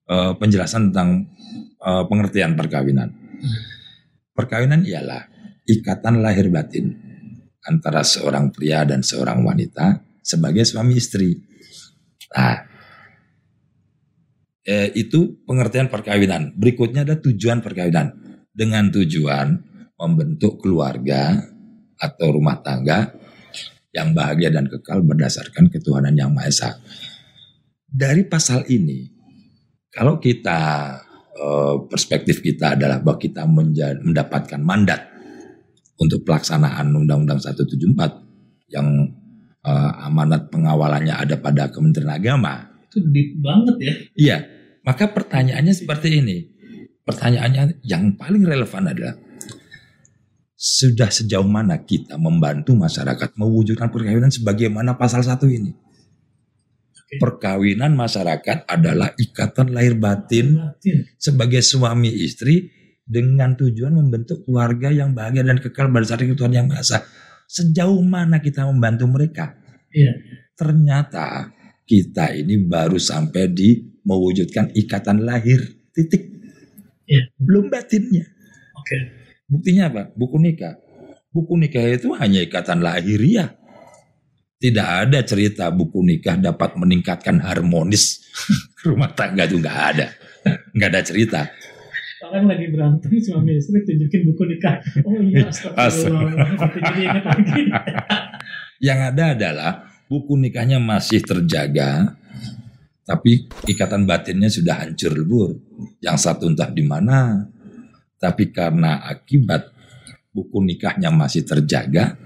uh, 0.07 0.35
penjelasan 0.39 0.91
tentang 0.91 1.31
uh, 1.83 2.07
pengertian 2.07 2.55
perkawinan. 2.59 3.11
Hmm. 3.41 3.57
perkawinan 4.37 4.85
ialah 4.85 5.30
ikatan 5.71 6.19
lahir 6.19 6.51
batin 6.51 7.11
antara 7.65 8.03
seorang 8.03 8.49
pria 8.51 8.83
dan 8.89 9.05
seorang 9.05 9.45
wanita 9.45 10.01
sebagai 10.25 10.65
suami 10.65 10.97
istri. 10.97 11.37
Nah, 12.31 12.57
eh, 14.65 14.89
itu 14.97 15.45
pengertian 15.45 15.91
perkawinan. 15.93 16.57
Berikutnya 16.57 17.05
ada 17.05 17.19
tujuan 17.19 17.61
perkawinan 17.61 18.15
dengan 18.51 18.89
tujuan 18.93 19.49
membentuk 20.01 20.63
keluarga 20.63 21.37
atau 22.01 22.27
rumah 22.33 22.65
tangga 22.65 23.13
yang 23.93 24.15
bahagia 24.17 24.55
dan 24.55 24.71
kekal 24.71 25.03
berdasarkan 25.03 25.69
ketuhanan 25.69 26.15
yang 26.15 26.31
maha 26.33 26.49
esa. 26.49 26.71
dari 27.91 28.23
pasal 28.23 28.71
ini, 28.71 29.11
kalau 29.91 30.23
kita 30.23 30.95
eh, 31.35 31.77
perspektif 31.91 32.39
kita 32.39 32.79
adalah 32.79 33.03
bahwa 33.03 33.19
kita 33.19 33.43
mendapatkan 34.07 34.63
mandat 34.63 35.10
untuk 36.01 36.25
pelaksanaan 36.25 36.89
Undang-Undang 36.97 37.45
174 37.45 38.73
yang 38.73 38.89
uh, 39.61 39.93
amanat 40.09 40.49
pengawalannya 40.49 41.13
ada 41.13 41.37
pada 41.37 41.69
Kementerian 41.69 42.17
Agama. 42.17 42.73
Itu 42.89 43.05
deep 43.13 43.39
banget 43.45 43.77
ya. 43.79 43.95
Iya, 44.17 44.37
maka 44.83 45.13
pertanyaannya 45.13 45.75
seperti 45.77 46.25
ini. 46.25 46.37
Pertanyaannya 47.05 47.85
yang 47.85 48.17
paling 48.17 48.45
relevan 48.49 48.89
adalah 48.89 49.15
sudah 50.61 51.09
sejauh 51.09 51.49
mana 51.49 51.81
kita 51.81 52.21
membantu 52.21 52.77
masyarakat 52.77 53.33
mewujudkan 53.37 53.89
perkawinan 53.89 54.33
sebagaimana 54.33 54.97
pasal 54.97 55.25
satu 55.25 55.49
ini. 55.49 55.73
Perkawinan 57.11 57.99
masyarakat 57.99 58.71
adalah 58.71 59.11
ikatan 59.19 59.75
lahir 59.75 59.99
batin, 59.99 60.55
batin 60.55 61.11
sebagai 61.19 61.59
suami 61.59 62.13
istri 62.23 62.71
dengan 63.11 63.59
tujuan 63.59 63.91
membentuk 63.91 64.47
keluarga 64.47 64.95
yang 64.95 65.11
bahagia 65.11 65.43
dan 65.43 65.59
kekal 65.59 65.91
berdasarkan 65.91 66.39
Tuhan 66.39 66.55
yang 66.55 66.71
Maha 66.71 67.03
Sejauh 67.51 67.99
mana 68.07 68.39
kita 68.39 68.63
membantu 68.71 69.11
mereka? 69.11 69.59
Iya. 69.91 70.15
Ternyata 70.55 71.51
kita 71.83 72.31
ini 72.39 72.63
baru 72.63 72.95
sampai 72.95 73.51
di 73.51 73.83
mewujudkan 74.07 74.71
ikatan 74.79 75.27
lahir 75.27 75.59
titik. 75.91 76.31
Iya. 77.11 77.35
Belum 77.35 77.67
batinnya. 77.67 78.23
Oke. 78.79 78.87
Okay. 78.87 79.01
Buktinya 79.51 79.91
apa? 79.91 80.03
Buku 80.15 80.39
nikah. 80.39 80.79
Buku 81.35 81.59
nikah 81.59 81.83
itu 81.91 82.15
hanya 82.15 82.39
ikatan 82.47 82.79
lahiriah. 82.79 83.59
Tidak 84.63 84.89
ada 85.11 85.19
cerita 85.27 85.67
buku 85.75 86.07
nikah 86.07 86.39
dapat 86.39 86.79
meningkatkan 86.79 87.43
harmonis 87.43 88.23
rumah 88.87 89.11
tangga 89.11 89.51
itu 89.51 89.59
nggak 89.59 89.79
ada. 89.91 90.07
Nggak 90.71 90.89
ada 90.95 91.03
cerita 91.03 91.41
orang 92.29 92.45
lagi 92.53 92.67
berantem 92.69 93.17
suami 93.17 93.57
istri 93.57 93.81
tunjukin 93.81 94.29
buku 94.29 94.43
nikah. 94.45 94.77
Oh 95.09 95.17
iya, 95.25 95.49
astagfirullah. 95.49 96.47
Yang 98.81 98.99
ada 99.13 99.25
adalah 99.37 99.73
buku 100.05 100.37
nikahnya 100.37 100.77
masih 100.77 101.25
terjaga, 101.25 102.17
tapi 103.09 103.49
ikatan 103.69 104.05
batinnya 104.05 104.53
sudah 104.53 104.85
hancur 104.85 105.17
lebur. 105.17 105.51
Yang 106.05 106.19
satu 106.29 106.53
entah 106.53 106.69
di 106.69 106.85
mana, 106.85 107.49
tapi 108.21 108.53
karena 108.53 109.01
akibat 109.09 109.73
buku 110.33 110.61
nikahnya 110.61 111.09
masih 111.09 111.49
terjaga, 111.49 112.21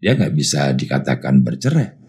dia 0.00 0.12
nggak 0.16 0.32
bisa 0.32 0.72
dikatakan 0.72 1.44
bercerai 1.44 2.02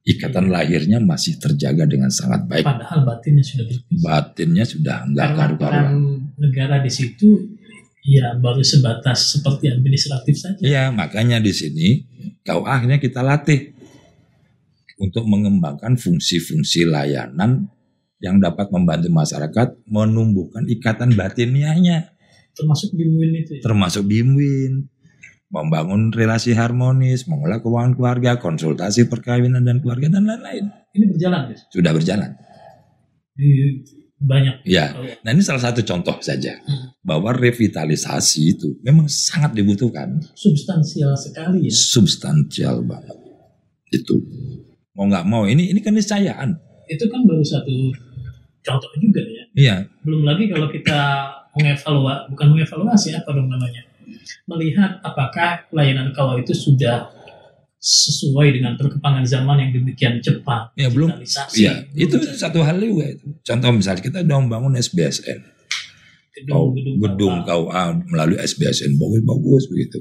ikatan 0.00 0.48
lahirnya 0.48 0.98
masih 0.98 1.36
terjaga 1.36 1.84
dengan 1.84 2.08
sangat 2.08 2.48
baik. 2.48 2.64
Padahal 2.64 3.04
batinnya 3.04 3.44
sudah 3.44 3.64
berpisah. 3.68 4.00
Batinnya 4.00 4.64
sudah 4.64 4.96
enggak 5.06 5.28
karu-karuan. 5.36 5.92
Negara 6.40 6.80
di 6.80 6.88
situ 6.88 7.60
ya 8.00 8.32
baru 8.40 8.64
sebatas 8.64 9.36
seperti 9.36 9.68
administratif 9.68 10.40
saja. 10.40 10.64
Iya, 10.64 10.84
makanya 10.90 11.38
di 11.38 11.52
sini 11.52 11.88
kau 12.42 12.64
akhirnya 12.64 12.96
kita 12.96 13.20
latih 13.20 13.76
untuk 15.00 15.28
mengembangkan 15.28 15.96
fungsi-fungsi 16.00 16.88
layanan 16.88 17.68
yang 18.20 18.36
dapat 18.36 18.68
membantu 18.68 19.08
masyarakat 19.08 19.68
menumbuhkan 19.88 20.68
ikatan 20.68 21.16
batiniahnya. 21.16 22.12
Termasuk 22.52 22.92
BIMWIN 22.92 23.32
itu 23.40 23.50
ya? 23.56 23.62
Termasuk 23.64 24.04
BIMWIN 24.04 24.92
membangun 25.50 26.14
relasi 26.14 26.54
harmonis, 26.54 27.26
mengolah 27.26 27.58
keuangan 27.58 27.96
keluarga, 27.98 28.38
konsultasi 28.38 29.10
perkawinan 29.10 29.66
dan 29.66 29.82
keluarga 29.82 30.06
dan 30.12 30.28
lain-lain. 30.28 30.70
Ini 30.94 31.04
berjalan, 31.10 31.50
guys. 31.50 31.66
Sudah 31.74 31.90
berjalan. 31.90 32.30
Di 33.34 33.82
banyak. 34.20 34.68
Ya. 34.68 34.92
Nah 35.24 35.32
ini 35.32 35.40
salah 35.40 35.64
satu 35.64 35.80
contoh 35.80 36.20
saja 36.20 36.60
hmm. 36.60 37.00
bahwa 37.00 37.32
revitalisasi 37.32 38.40
itu 38.52 38.76
memang 38.84 39.08
sangat 39.08 39.56
dibutuhkan. 39.56 40.20
Substansial 40.36 41.16
sekali 41.16 41.66
ya. 41.66 41.72
Substansial 41.72 42.84
banget. 42.84 43.16
Itu 43.88 44.20
mau 44.92 45.08
nggak 45.08 45.24
mau 45.24 45.48
ini 45.48 45.72
ini 45.72 45.80
kan 45.80 45.96
niscayaan. 45.96 46.52
Itu 46.86 47.08
kan 47.08 47.24
baru 47.24 47.40
satu 47.40 47.72
contoh 48.60 48.92
juga 49.00 49.24
ya. 49.24 49.44
Iya. 49.56 49.76
Belum 50.04 50.28
lagi 50.28 50.52
kalau 50.52 50.68
kita 50.68 51.00
mengevaluasi 51.56 52.30
bukan 52.30 52.46
mengevaluasi 52.54 53.08
apa 53.16 53.28
dong 53.34 53.50
namanya 53.50 53.82
melihat 54.46 54.98
apakah 55.02 55.66
layanan 55.70 56.10
kawal 56.14 56.38
itu 56.38 56.54
sudah 56.54 57.10
sesuai 57.80 58.60
dengan 58.60 58.76
perkembangan 58.76 59.24
zaman 59.24 59.56
yang 59.56 59.70
demikian 59.72 60.20
cepat. 60.20 60.76
Ya 60.76 60.92
belum. 60.92 61.24
Ya 61.56 61.88
itu 61.96 62.20
satu 62.36 62.60
hal 62.60 62.76
juga 62.76 63.08
itu. 63.08 63.26
Contoh 63.40 63.72
misalnya 63.72 64.04
kita 64.04 64.18
udah 64.20 64.38
membangun 64.44 64.76
SBSN. 64.76 65.40
Gedung, 66.30 66.76
gedung, 66.76 66.96
gedung 67.02 67.36
KUA 67.42 67.84
melalui 68.12 68.38
SBSN 68.38 69.00
bagus-bagus 69.00 69.64
begitu. 69.72 69.98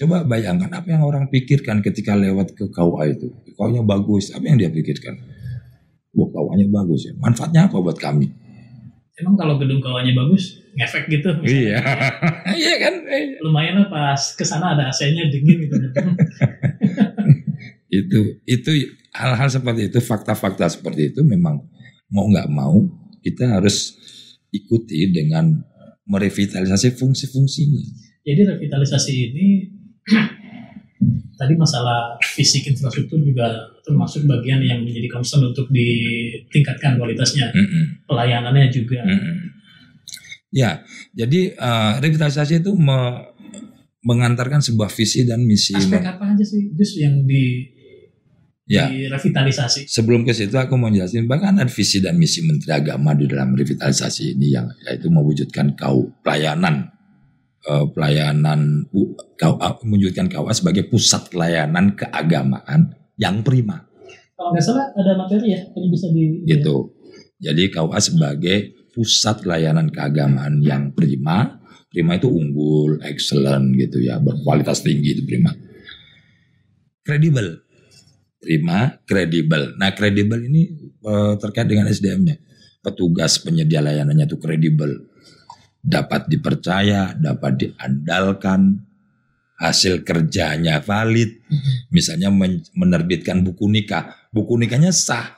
Coba 0.00 0.24
bayangkan 0.24 0.72
apa 0.72 0.88
yang 0.88 1.04
orang 1.04 1.28
pikirkan 1.28 1.84
ketika 1.84 2.16
lewat 2.16 2.56
ke 2.56 2.70
KUA 2.72 3.18
itu. 3.18 3.28
KUA-nya 3.58 3.84
bagus, 3.84 4.32
apa 4.32 4.48
yang 4.48 4.56
dia 4.56 4.70
pikirkan? 4.72 5.18
Wah 6.16 6.28
KUA-nya 6.32 6.70
bagus 6.72 7.10
ya. 7.10 7.12
Manfaatnya 7.20 7.68
apa 7.68 7.76
buat 7.82 7.98
kami? 8.00 8.32
Emang 9.20 9.36
kalau 9.36 9.60
gedung 9.60 9.84
kawannya 9.84 10.16
bagus, 10.16 10.64
ngefek 10.74 11.12
gitu. 11.12 11.28
Iya. 11.44 11.76
iya 12.60 12.74
kan? 12.80 12.94
Lumayan 13.44 13.84
lah 13.84 13.88
pas 13.92 14.32
ke 14.32 14.42
sana 14.42 14.72
ada 14.72 14.88
AC-nya 14.88 15.28
dingin 15.28 15.68
gitu. 15.68 15.76
itu 18.00 18.20
itu 18.48 18.70
hal-hal 19.12 19.48
seperti 19.52 19.92
itu, 19.92 20.00
fakta-fakta 20.00 20.72
seperti 20.72 21.12
itu 21.12 21.20
memang 21.20 21.60
mau 22.08 22.24
nggak 22.26 22.48
mau 22.48 22.80
kita 23.20 23.60
harus 23.60 23.92
ikuti 24.50 25.12
dengan 25.12 25.60
merevitalisasi 26.08 26.96
fungsi-fungsinya. 26.96 27.84
Jadi 28.24 28.40
revitalisasi 28.48 29.12
ini 29.30 29.46
tadi 31.40 31.56
masalah 31.56 32.20
fisik 32.20 32.68
infrastruktur 32.68 33.16
juga 33.24 33.48
termasuk 33.80 34.28
bagian 34.28 34.60
yang 34.60 34.84
menjadi 34.84 35.08
concern 35.08 35.48
untuk 35.48 35.72
ditingkatkan 35.72 37.00
kualitasnya, 37.00 37.48
mm 37.48 37.64
-hmm. 37.64 37.84
pelayanannya 38.04 38.68
juga. 38.68 39.00
Mm 39.00 39.16
-hmm. 39.16 39.36
Ya, 40.52 40.84
jadi 41.16 41.56
uh, 41.56 41.96
revitalisasi 42.04 42.60
itu 42.60 42.76
me 42.76 43.32
mengantarkan 44.00 44.60
sebuah 44.60 44.92
visi 44.92 45.24
dan 45.24 45.44
misi. 45.44 45.76
Aspek 45.76 46.00
apa 46.04 46.32
aja 46.32 46.44
sih 46.44 46.72
Gus 46.72 46.96
yang 46.96 47.24
di 47.24 47.68
ya. 48.68 48.88
di 48.88 49.08
revitalisasi? 49.08 49.88
Sebelum 49.88 50.24
ke 50.24 50.32
situ 50.32 50.56
aku 50.56 50.76
mau 50.76 50.88
jelasin 50.88 51.28
bahkan 51.28 51.56
ada 51.56 51.68
visi 51.68 52.00
dan 52.00 52.16
misi 52.16 52.40
Menteri 52.44 52.72
Agama 52.72 53.12
di 53.12 53.28
dalam 53.28 53.52
revitalisasi 53.52 54.36
ini 54.36 54.56
yang 54.56 54.68
yaitu 54.88 55.12
mewujudkan 55.12 55.76
kau 55.76 56.08
pelayanan 56.24 56.99
uh, 57.68 57.86
pelayanan 57.92 58.88
KUA 59.36 59.68
mewujudkan 59.84 60.30
KUA 60.30 60.52
sebagai 60.56 60.88
pusat 60.88 61.28
pelayanan 61.28 61.92
keagamaan 61.96 62.96
yang 63.20 63.44
prima. 63.44 63.84
Kalau 64.36 64.56
nggak 64.56 64.64
salah 64.64 64.88
ada 64.96 65.12
materi 65.20 65.52
ya, 65.52 65.60
ini 65.76 65.86
bisa 65.92 66.06
di. 66.08 66.46
Gitu. 66.48 66.76
Jadi 67.40 67.68
KUA 67.72 68.00
sebagai 68.00 68.56
pusat 68.92 69.44
layanan 69.44 69.92
keagamaan 69.92 70.60
yang 70.64 70.92
prima. 70.96 71.60
Prima 71.90 72.14
itu 72.14 72.30
unggul, 72.30 73.02
excellent 73.02 73.74
gitu 73.74 73.98
ya, 73.98 74.22
berkualitas 74.22 74.86
tinggi 74.86 75.18
itu 75.18 75.22
prima. 75.26 75.50
Kredibel. 77.02 77.66
Prima, 78.40 78.94
kredibel. 79.04 79.74
Nah 79.74 79.90
kredibel 79.92 80.38
ini 80.46 80.94
uh, 81.02 81.34
terkait 81.36 81.66
dengan 81.66 81.90
SDM-nya. 81.90 82.38
Petugas 82.80 83.42
penyedia 83.42 83.84
layanannya 83.84 84.24
itu 84.24 84.38
kredibel 84.40 85.10
dapat 85.80 86.28
dipercaya, 86.28 87.16
dapat 87.16 87.52
diandalkan, 87.66 88.84
hasil 89.60 90.00
kerjanya 90.04 90.80
valid. 90.80 91.40
Mm-hmm. 91.44 91.74
Misalnya 91.92 92.28
menerbitkan 92.72 93.44
buku 93.44 93.68
nikah, 93.68 94.16
buku 94.32 94.56
nikahnya 94.56 94.92
sah. 94.92 95.36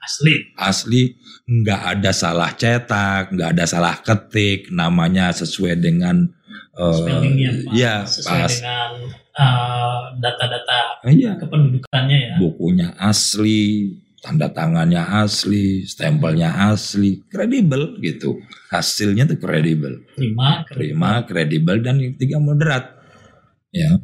Asli. 0.00 0.56
Asli, 0.56 1.02
nggak 1.44 2.00
ada 2.00 2.10
salah 2.10 2.50
cetak, 2.56 3.36
nggak 3.36 3.50
ada 3.52 3.64
salah 3.68 3.94
ketik, 4.00 4.72
namanya 4.72 5.28
sesuai 5.30 5.76
dengan 5.76 6.24
uh, 6.72 7.20
ya, 7.76 8.08
sesuai 8.08 8.42
pas. 8.48 8.48
dengan 8.48 8.90
uh, 9.36 10.00
data-data 10.16 11.04
iya. 11.04 11.36
kependudukannya 11.36 12.16
ya. 12.16 12.34
Bukunya 12.40 12.96
asli, 12.96 13.92
tanda 14.20 14.52
tangannya 14.52 15.00
asli, 15.00 15.88
stempelnya 15.88 16.70
asli, 16.70 17.24
kredibel 17.26 17.96
gitu. 18.04 18.38
Hasilnya 18.68 19.26
tuh 19.26 19.40
kredibel. 19.40 20.04
Prima, 20.14 20.62
prima, 20.68 21.24
kredibel 21.24 21.80
dan 21.80 21.98
yang 21.98 22.12
ketiga 22.14 22.36
moderat. 22.38 22.84
Ya. 23.72 23.96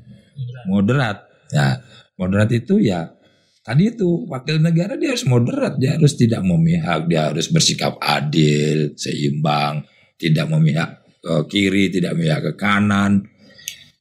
Moderat. 0.67 1.29
Ya, 1.53 1.79
moderat 2.19 2.51
itu 2.51 2.83
ya 2.83 3.15
tadi 3.63 3.95
itu 3.95 4.27
wakil 4.27 4.59
negara 4.59 4.99
dia 4.99 5.15
harus 5.15 5.27
moderat, 5.29 5.79
dia 5.79 5.95
harus 5.95 6.19
tidak 6.19 6.43
memihak, 6.43 7.07
dia 7.07 7.31
harus 7.31 7.47
bersikap 7.47 7.95
adil, 8.03 8.99
seimbang, 8.99 9.87
tidak 10.19 10.51
memihak 10.51 11.07
ke 11.23 11.35
kiri, 11.47 11.91
tidak 11.95 12.19
memihak 12.19 12.43
ke 12.51 12.53
kanan. 12.59 13.27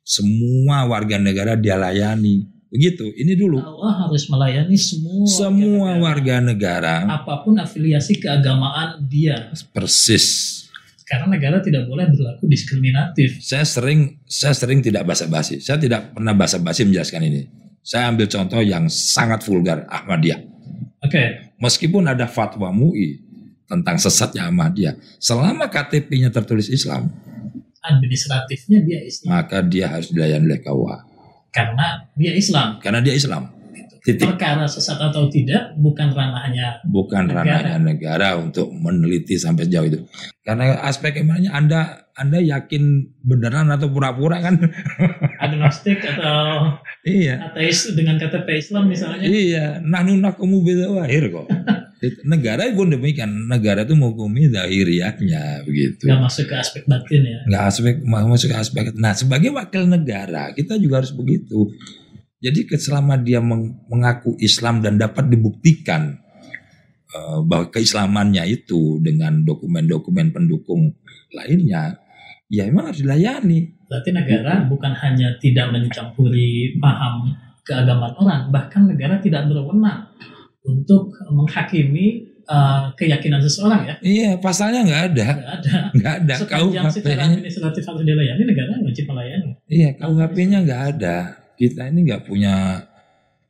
Semua 0.06 0.86
warga 0.86 1.18
negara 1.18 1.58
dia 1.58 1.78
layani 1.78 2.55
Begitu, 2.76 3.08
ini 3.16 3.40
dulu. 3.40 3.56
Allah 3.56 4.04
harus 4.04 4.28
melayani 4.28 4.76
semua 4.76 5.24
semua 5.24 5.96
warga 5.96 6.44
negara, 6.44 7.08
apa 7.08 7.40
pun 7.48 7.56
afiliasi 7.56 8.20
keagamaan 8.20 9.00
dia. 9.08 9.48
Persis. 9.72 10.60
Karena 11.08 11.32
negara 11.32 11.64
tidak 11.64 11.88
boleh 11.88 12.12
berlaku 12.12 12.52
diskriminatif. 12.52 13.40
Saya 13.40 13.64
sering 13.64 14.20
saya 14.28 14.52
sering 14.52 14.84
tidak 14.84 15.08
basa-basi. 15.08 15.64
Saya 15.64 15.80
tidak 15.80 16.12
pernah 16.12 16.36
basa-basi 16.36 16.84
menjelaskan 16.84 17.24
ini. 17.24 17.48
Saya 17.80 18.12
ambil 18.12 18.28
contoh 18.28 18.60
yang 18.60 18.92
sangat 18.92 19.40
vulgar 19.48 19.88
Ahmadiyah. 19.88 20.42
Oke. 21.00 21.08
Okay. 21.08 21.28
Meskipun 21.56 22.04
ada 22.12 22.28
fatwa 22.28 22.76
MUI 22.76 23.24
tentang 23.72 23.96
sesatnya 23.96 24.52
Ahmadiyah, 24.52 25.00
selama 25.22 25.72
KTP-nya 25.72 26.28
tertulis 26.34 26.68
Islam, 26.68 27.08
administratifnya 27.86 28.84
dia 28.84 29.00
Islam. 29.06 29.30
Maka 29.32 29.64
dia 29.64 29.88
harus 29.88 30.12
dilayani 30.12 30.44
oleh 30.52 30.60
KUA. 30.60 31.15
Karena 31.56 32.04
dia 32.20 32.36
Islam. 32.36 32.84
Karena 32.84 33.00
dia 33.00 33.16
Islam. 33.16 33.56
Titik. 34.06 34.38
Perkara 34.38 34.70
sesat 34.70 35.02
atau 35.02 35.26
tidak 35.34 35.74
bukan 35.82 36.14
ranahnya 36.14 36.78
bukan 36.86 37.26
negara. 37.26 37.58
ranahnya 37.58 37.82
negara 37.82 38.30
untuk 38.38 38.70
meneliti 38.70 39.34
sampai 39.34 39.66
jauh 39.66 39.90
itu. 39.90 40.06
Karena 40.46 40.78
aspek 40.86 41.26
emannya 41.26 41.50
Anda 41.50 42.06
Anda 42.14 42.38
yakin 42.38 43.18
beneran 43.26 43.74
atau 43.74 43.90
pura-pura 43.90 44.46
kan? 44.46 44.62
Agnostik 45.44 46.06
atau 46.06 46.78
iya. 47.02 47.50
ateis 47.50 47.98
dengan 47.98 48.22
KTP 48.22 48.62
Islam 48.62 48.94
misalnya. 48.94 49.26
Iya, 49.26 49.82
nahnu 49.82 50.22
nakumu 50.22 50.62
beda 50.62 50.86
wahir 50.94 51.34
kok. 51.34 51.50
negara 52.28 52.68
pun 52.76 52.92
demikian 52.92 53.48
negara 53.48 53.88
itu 53.88 53.96
menghukumi 53.96 54.52
zahiriahnya 54.52 55.64
begitu. 55.64 56.06
Nggak 56.06 56.22
masuk 56.28 56.46
ke 56.52 56.56
aspek 56.60 56.84
batin 56.86 57.24
ya? 57.24 57.40
Nggak 57.48 57.64
aspek 57.72 57.94
masuk 58.04 58.48
ke 58.52 58.58
aspek. 58.58 58.84
Nah 59.00 59.14
sebagai 59.16 59.50
wakil 59.56 59.88
negara 59.88 60.52
kita 60.52 60.76
juga 60.76 61.02
harus 61.02 61.16
begitu. 61.16 61.72
Jadi 62.44 62.68
selama 62.78 63.18
dia 63.18 63.42
mengaku 63.42 64.38
Islam 64.38 64.84
dan 64.84 65.00
dapat 65.02 65.32
dibuktikan 65.32 66.20
uh, 67.16 67.40
bahwa 67.42 67.72
keislamannya 67.74 68.44
itu 68.52 69.02
dengan 69.02 69.42
dokumen-dokumen 69.42 70.30
pendukung 70.36 70.94
lainnya 71.34 71.98
ya 72.52 72.70
memang 72.70 72.92
harus 72.92 73.02
dilayani. 73.02 73.88
Berarti 73.90 74.12
negara 74.14 74.68
bukan 74.68 74.94
hanya 74.94 75.34
tidak 75.42 75.74
mencampuri 75.74 76.78
paham 76.78 77.34
keagamaan 77.66 78.14
orang 78.22 78.42
bahkan 78.54 78.86
negara 78.86 79.18
tidak 79.18 79.50
berwenang 79.50 80.06
untuk 80.66 81.14
menghakimi 81.30 82.36
uh, 82.50 82.90
keyakinan 82.98 83.42
seseorang 83.42 83.86
ya. 83.86 83.96
Iya, 84.02 84.32
pasalnya 84.42 84.82
nggak 84.86 85.04
ada. 85.14 85.28
Nggak 85.30 85.56
ada. 85.62 85.76
Nggak 85.94 86.14
ada. 86.22 86.36
Sepanjang 86.42 86.86
secara 86.90 87.22
administratif 87.30 87.84
harus 87.86 88.02
dilayani, 88.06 88.44
negara 88.44 88.72
wajib 88.82 89.06
melayani. 89.10 89.52
Iya, 89.70 89.90
KUHP-nya 89.98 90.58
nggak 90.66 90.84
ada. 90.98 91.18
Kita 91.56 91.82
ini 91.88 92.00
nggak 92.04 92.24
punya, 92.28 92.84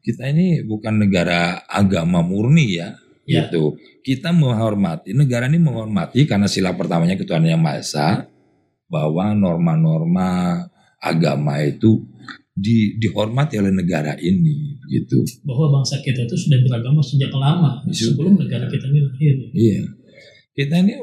kita 0.04 0.24
ini 0.30 0.62
bukan 0.68 0.94
negara 1.02 1.64
agama 1.66 2.20
murni 2.22 2.80
ya. 2.80 3.00
ya. 3.26 3.48
Gitu. 3.48 3.80
Kita 4.06 4.36
menghormati, 4.36 5.16
negara 5.16 5.48
ini 5.50 5.58
menghormati 5.58 6.28
karena 6.30 6.46
sila 6.46 6.76
pertamanya 6.78 7.18
ketuhanan 7.18 7.58
yang 7.58 7.64
Maha 7.64 7.82
Esa, 7.82 8.08
bahwa 8.86 9.34
norma-norma 9.34 10.62
agama 11.02 11.58
itu 11.62 12.06
di, 12.56 12.96
dihormati 13.02 13.60
oleh 13.60 13.74
negara 13.74 14.16
ini 14.22 14.75
gitu. 14.90 15.22
Bahwa 15.46 15.80
bangsa 15.80 16.00
kita 16.02 16.26
itu 16.26 16.36
sudah 16.36 16.60
beragama 16.66 17.02
sejak 17.02 17.32
lama 17.34 17.84
sudah. 17.90 18.16
sebelum 18.16 18.34
negara 18.40 18.66
kita 18.70 18.86
ini 18.90 19.00
lahir. 19.06 19.36
Iya. 19.52 19.82
Kita 20.56 20.76
ini 20.82 20.94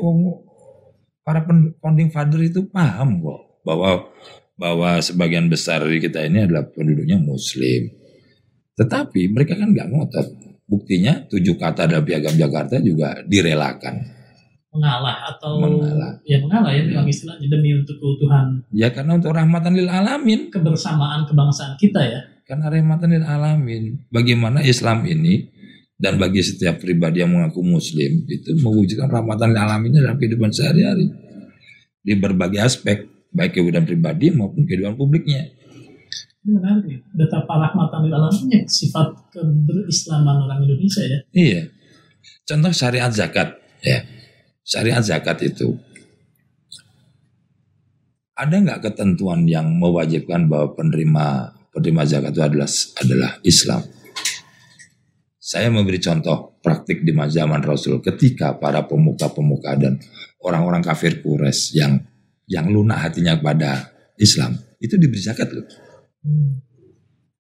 para 1.23 1.45
founding 1.79 2.11
father 2.11 2.41
itu 2.43 2.67
paham 2.73 3.21
kok 3.21 3.63
bahwa 3.63 4.11
bahwa 4.57 4.91
sebagian 4.99 5.47
besar 5.47 5.83
dari 5.83 6.01
kita 6.01 6.25
ini 6.25 6.49
adalah 6.49 6.67
penduduknya 6.67 7.21
muslim. 7.21 7.93
Tetapi 8.79 9.29
mereka 9.31 9.59
kan 9.59 9.71
nggak 9.71 9.89
ngotot. 9.93 10.29
Buktinya 10.65 11.29
tujuh 11.29 11.61
kata 11.61 11.85
dalam 11.85 12.07
piagam 12.07 12.33
Jakarta 12.33 12.81
juga 12.81 13.21
direlakan 13.29 14.23
mengalah 14.73 15.37
atau 15.37 15.61
mengalah. 15.61 16.17
ya 16.25 16.41
mengalah 16.41 16.73
ya 16.73 16.83
memang 16.89 17.05
istilahnya 17.05 17.45
demi 17.45 17.77
untuk 17.77 17.93
keutuhan 18.01 18.65
ya 18.73 18.89
karena 18.89 19.21
untuk 19.21 19.37
rahmatan 19.37 19.77
lil 19.77 19.85
alamin 19.93 20.49
kebersamaan 20.49 21.29
kebangsaan 21.29 21.77
kita 21.77 22.01
ya 22.01 22.21
karena 22.53 22.69
rahmatan 22.69 23.17
lil 23.17 23.25
alamin. 23.25 23.85
Bagaimana 24.13 24.61
Islam 24.61 25.09
ini 25.09 25.49
dan 25.97 26.21
bagi 26.21 26.45
setiap 26.45 26.85
pribadi 26.85 27.25
yang 27.25 27.33
mengaku 27.33 27.65
muslim 27.65 28.29
itu 28.29 28.53
mewujudkan 28.61 29.09
rahmatan 29.09 29.57
lil 29.57 29.61
alaminnya 29.65 30.05
dalam 30.05 30.21
kehidupan 30.21 30.53
sehari-hari. 30.53 31.09
Di 32.05 32.13
berbagai 32.13 32.61
aspek 32.61 33.09
baik 33.33 33.57
kehidupan 33.57 33.89
pribadi 33.89 34.29
maupun 34.37 34.69
kehidupan 34.69 35.01
publiknya. 35.01 35.49
Ini 36.45 36.53
menarik 36.53 36.85
nih 36.93 37.01
betapa 37.17 37.57
rahmatan 37.57 38.05
lil 38.05 38.21
alaminnya 38.21 38.69
sifat 38.69 39.33
keberislaman 39.33 40.45
orang 40.45 40.61
Indonesia 40.69 41.09
ya. 41.09 41.19
Iya. 41.33 41.63
Contoh 42.45 42.69
syariat 42.77 43.09
zakat 43.09 43.57
ya. 43.81 44.05
Syariat 44.61 45.01
zakat 45.01 45.41
itu 45.41 45.81
ada 48.37 48.61
nggak 48.61 48.93
ketentuan 48.93 49.49
yang 49.49 49.73
mewajibkan 49.73 50.53
bahwa 50.53 50.77
penerima 50.77 51.57
penerima 51.73 52.03
zakat 52.05 52.31
itu 52.37 52.43
adalah 52.45 52.69
adalah 53.01 53.31
Islam? 53.43 53.81
Saya 55.43 55.69
memberi 55.69 55.99
contoh 55.99 56.57
praktik 56.63 57.03
di 57.03 57.13
zaman 57.13 57.61
Rasul 57.67 57.99
ketika 57.99 58.57
para 58.57 58.87
pemuka-pemuka 58.87 59.75
dan 59.75 59.99
orang-orang 60.47 60.81
kafir 60.81 61.19
Quraisy 61.19 61.77
yang 61.77 61.99
yang 62.47 62.71
lunak 62.71 63.03
hatinya 63.03 63.35
kepada 63.41 63.91
Islam 64.21 64.55
itu 64.79 64.95
diberi 65.01 65.19
zakat 65.19 65.51
loh. 65.51 65.67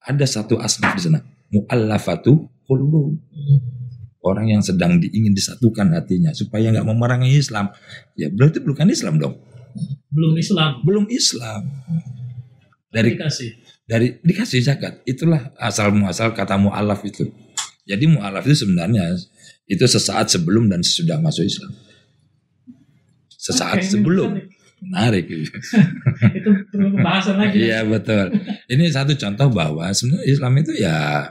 Ada 0.02 0.26
satu 0.26 0.58
asnaf 0.58 0.98
di 0.98 1.02
sana, 1.06 1.22
muallafatu 1.54 2.50
qulubuhum. 2.66 3.18
Orang 4.22 4.50
yang 4.50 4.62
sedang 4.62 5.02
diingin 5.02 5.34
disatukan 5.34 5.94
hatinya 5.94 6.30
supaya 6.34 6.70
nggak 6.70 6.86
memerangi 6.86 7.34
Islam, 7.34 7.70
ya 8.14 8.30
berarti 8.30 8.62
bukan 8.62 8.90
Islam 8.90 9.18
dong. 9.18 9.34
Belum 10.10 10.34
Islam. 10.38 10.70
Belum 10.86 11.04
Islam. 11.10 11.70
Dari 12.92 13.14
dikasih. 13.14 13.50
Dari 13.82 14.18
dikasih 14.22 14.62
zakat. 14.62 15.02
Itulah 15.04 15.52
asal 15.58 15.90
muasal 15.92 16.32
kata 16.32 16.56
mualaf 16.56 17.02
itu. 17.02 17.28
Jadi 17.82 18.06
mualaf 18.06 18.46
itu 18.46 18.66
sebenarnya 18.66 19.18
itu 19.66 19.84
sesaat 19.84 20.30
sebelum 20.30 20.70
dan 20.70 20.80
sesudah 20.86 21.18
masuk 21.18 21.46
Islam. 21.46 21.72
Sesaat 23.28 23.82
okay, 23.82 23.90
sebelum. 23.90 24.30
Menarik. 24.82 25.30
itu 26.38 26.50
perlu 26.70 26.94
pembahasan 26.94 27.38
lagi. 27.38 27.70
Iya 27.70 27.86
betul. 27.86 28.34
Ini 28.70 28.84
satu 28.90 29.14
contoh 29.18 29.50
bahwa 29.50 29.90
sebenarnya 29.90 30.26
Islam 30.26 30.52
itu 30.58 30.72
ya 30.78 31.30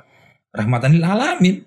rahmatan 0.52 1.00
lil 1.00 1.08
alamin 1.08 1.64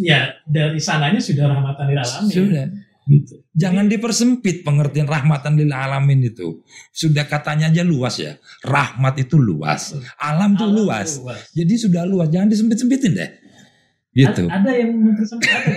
ya 0.00 0.32
dari 0.44 0.80
sananya 0.80 1.20
sudah 1.20 1.48
rahmatan 1.52 1.84
lil 1.88 2.00
alamin. 2.00 2.32
Sudah. 2.32 2.66
Gitu. 3.06 3.38
Jangan 3.54 3.86
dipersempit 3.86 4.66
pengertian 4.66 5.06
rahmatan 5.06 5.54
lil 5.54 5.70
alamin 5.70 6.26
itu. 6.26 6.66
Sudah 6.90 7.30
katanya 7.30 7.70
aja 7.70 7.86
luas 7.86 8.18
ya. 8.18 8.34
Rahmat 8.66 9.22
itu 9.22 9.38
luas. 9.38 9.94
Alam 10.18 10.58
itu 10.58 10.66
luas. 10.66 11.22
luas. 11.22 11.40
Jadi 11.54 11.74
sudah 11.78 12.02
luas. 12.02 12.26
Jangan 12.34 12.50
disempit-sempitin 12.50 13.14
deh. 13.14 13.30
Gitu. 14.10 14.50
A 14.50 14.58
ada 14.58 14.70
yang 14.74 14.90
mempersempit 14.96 15.46
ada. 15.46 15.70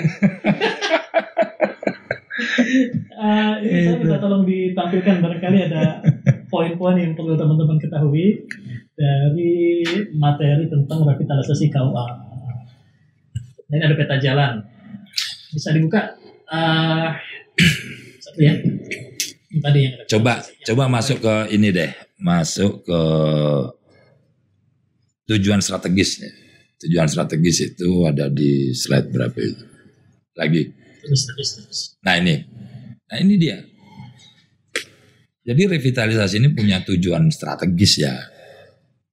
uh, 3.20 3.54
ini 3.68 3.80
saya 3.84 3.98
minta 4.00 4.18
tolong 4.18 4.48
ditampilkan 4.48 5.16
barangkali 5.22 5.58
ada 5.70 6.00
poin-poin 6.54 6.98
yang 6.98 7.14
perlu 7.14 7.38
teman-teman 7.38 7.78
ketahui 7.78 8.48
dari 8.98 9.84
materi 10.18 10.66
tentang 10.66 11.06
revitalisasi 11.06 11.70
KUA. 11.70 12.08
Nah, 13.70 13.76
ini 13.78 13.84
ada 13.86 13.94
peta 13.94 14.18
jalan. 14.18 14.66
Bisa 15.54 15.76
dibuka. 15.78 16.18
Uh, 16.50 17.14
satu 18.26 18.40
ya. 18.42 18.54
tadi 19.62 19.80
yang 19.86 19.94
coba 20.10 20.42
coba 20.42 20.84
masuk 20.90 21.22
ke 21.22 21.36
ini 21.54 21.70
deh, 21.70 21.92
masuk 22.18 22.82
ke 22.86 23.02
tujuan 25.30 25.62
strategis. 25.62 26.26
Tujuan 26.80 27.06
strategis 27.12 27.76
itu 27.76 28.08
ada 28.08 28.32
di 28.32 28.72
slide 28.72 29.12
berapa 29.12 29.36
itu? 29.36 29.66
Lagi. 30.34 30.64
Terus, 31.06 31.22
terus, 31.28 31.50
terus. 31.60 31.80
Nah 32.02 32.16
ini, 32.18 32.46
nah 33.10 33.18
ini 33.20 33.34
dia. 33.36 33.60
Jadi 35.44 35.62
revitalisasi 35.66 36.40
ini 36.40 36.50
punya 36.54 36.80
tujuan 36.86 37.28
strategis 37.34 38.00
ya 38.00 38.14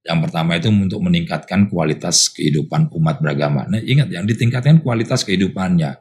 yang 0.07 0.23
pertama 0.23 0.55
itu 0.55 0.71
untuk 0.71 1.03
meningkatkan 1.03 1.67
kualitas 1.67 2.31
kehidupan 2.31 2.87
umat 2.95 3.19
beragama. 3.19 3.67
Nah, 3.67 3.83
ingat 3.83 4.07
yang 4.07 4.23
ditingkatkan 4.23 4.79
kualitas 4.79 5.27
kehidupannya. 5.27 5.99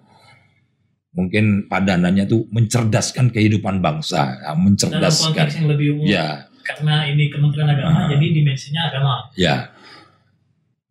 Mungkin 1.16 1.64
padanannya 1.72 2.29
itu 2.29 2.44
mencerdaskan 2.52 3.33
kehidupan 3.33 3.81
bangsa, 3.81 4.37
ya, 4.37 4.52
mencerdaskan. 4.52 5.33
Dalam 5.33 5.33
konteks 5.33 5.55
yang 5.57 5.68
lebih 5.72 5.88
umum. 5.96 6.05
Ya. 6.05 6.29
Karena 6.61 7.09
ini 7.09 7.33
Kementerian 7.33 7.72
Agama, 7.72 8.05
uh, 8.05 8.07
jadi 8.12 8.26
dimensinya 8.37 8.83
agama. 8.92 9.14
Ya. 9.33 9.72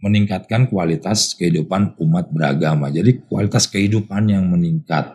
Meningkatkan 0.02 0.66
kualitas 0.66 1.38
kehidupan 1.38 1.94
umat 2.02 2.34
beragama. 2.34 2.90
Jadi 2.90 3.22
kualitas 3.30 3.70
kehidupan 3.70 4.26
yang 4.34 4.50
meningkat. 4.50 5.14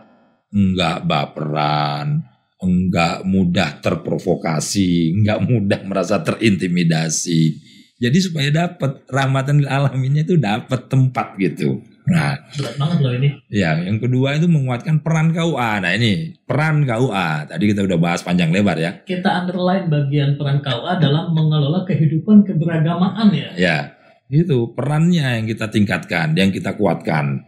Enggak 0.51 1.07
baperan, 1.07 2.27
enggak 2.61 3.23
mudah 3.23 3.81
terprovokasi, 3.81 5.17
enggak 5.17 5.41
mudah 5.47 5.81
merasa 5.87 6.19
terintimidasi 6.21 7.71
Jadi 8.01 8.19
supaya 8.19 8.49
dapat 8.49 9.05
rahmatan 9.13 9.61
lil 9.61 9.69
alaminnya 9.69 10.25
itu 10.25 10.41
dapat 10.41 10.89
tempat 10.89 11.37
gitu. 11.37 11.85
Nah, 12.11 12.35
berat 12.59 12.75
banget 12.75 12.99
loh 13.07 13.13
ini. 13.15 13.29
Ya, 13.47 13.79
yang 13.79 14.03
kedua 14.03 14.35
itu 14.35 14.51
menguatkan 14.51 14.99
peran 14.99 15.31
KUA. 15.31 15.79
Nah, 15.79 15.93
ini 15.95 16.35
peran 16.43 16.83
KUA. 16.83 17.55
Tadi 17.55 17.65
kita 17.71 17.87
udah 17.87 17.99
bahas 18.03 18.27
panjang 18.27 18.51
lebar 18.51 18.75
ya. 18.83 18.99
Kita 19.07 19.47
underline 19.47 19.87
bagian 19.87 20.35
peran 20.35 20.59
KUA 20.59 20.99
dalam 20.99 21.31
mengelola 21.31 21.87
kehidupan 21.87 22.43
keberagamaan 22.43 23.31
ya. 23.31 23.49
Ya, 23.55 23.79
itu 24.27 24.75
perannya 24.75 25.39
yang 25.39 25.47
kita 25.47 25.71
tingkatkan, 25.71 26.35
yang 26.35 26.51
kita 26.51 26.75
kuatkan. 26.75 27.47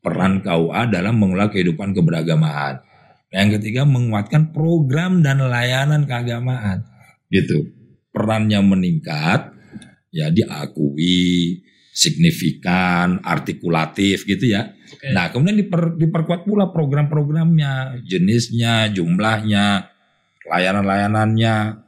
Peran 0.00 0.40
KUA 0.40 0.88
dalam 0.88 1.20
mengelola 1.20 1.52
kehidupan 1.52 1.92
keberagamaan. 1.92 2.80
Yang 3.28 3.60
ketiga 3.60 3.84
menguatkan 3.84 4.56
program 4.56 5.20
dan 5.20 5.44
layanan 5.44 6.08
keagamaan. 6.08 6.80
Gitu. 7.28 7.76
Perannya 8.08 8.64
meningkat, 8.64 9.52
ya 10.08 10.32
diakui, 10.32 11.60
signifikan, 11.98 13.18
artikulatif 13.26 14.22
gitu 14.22 14.54
ya. 14.54 14.70
Okay. 14.94 15.10
Nah, 15.10 15.34
kemudian 15.34 15.58
diper, 15.58 15.98
diperkuat 15.98 16.46
pula 16.46 16.70
program-programnya, 16.70 18.06
jenisnya, 18.06 18.86
jumlahnya, 18.94 19.90
layanan-layanannya. 20.46 21.82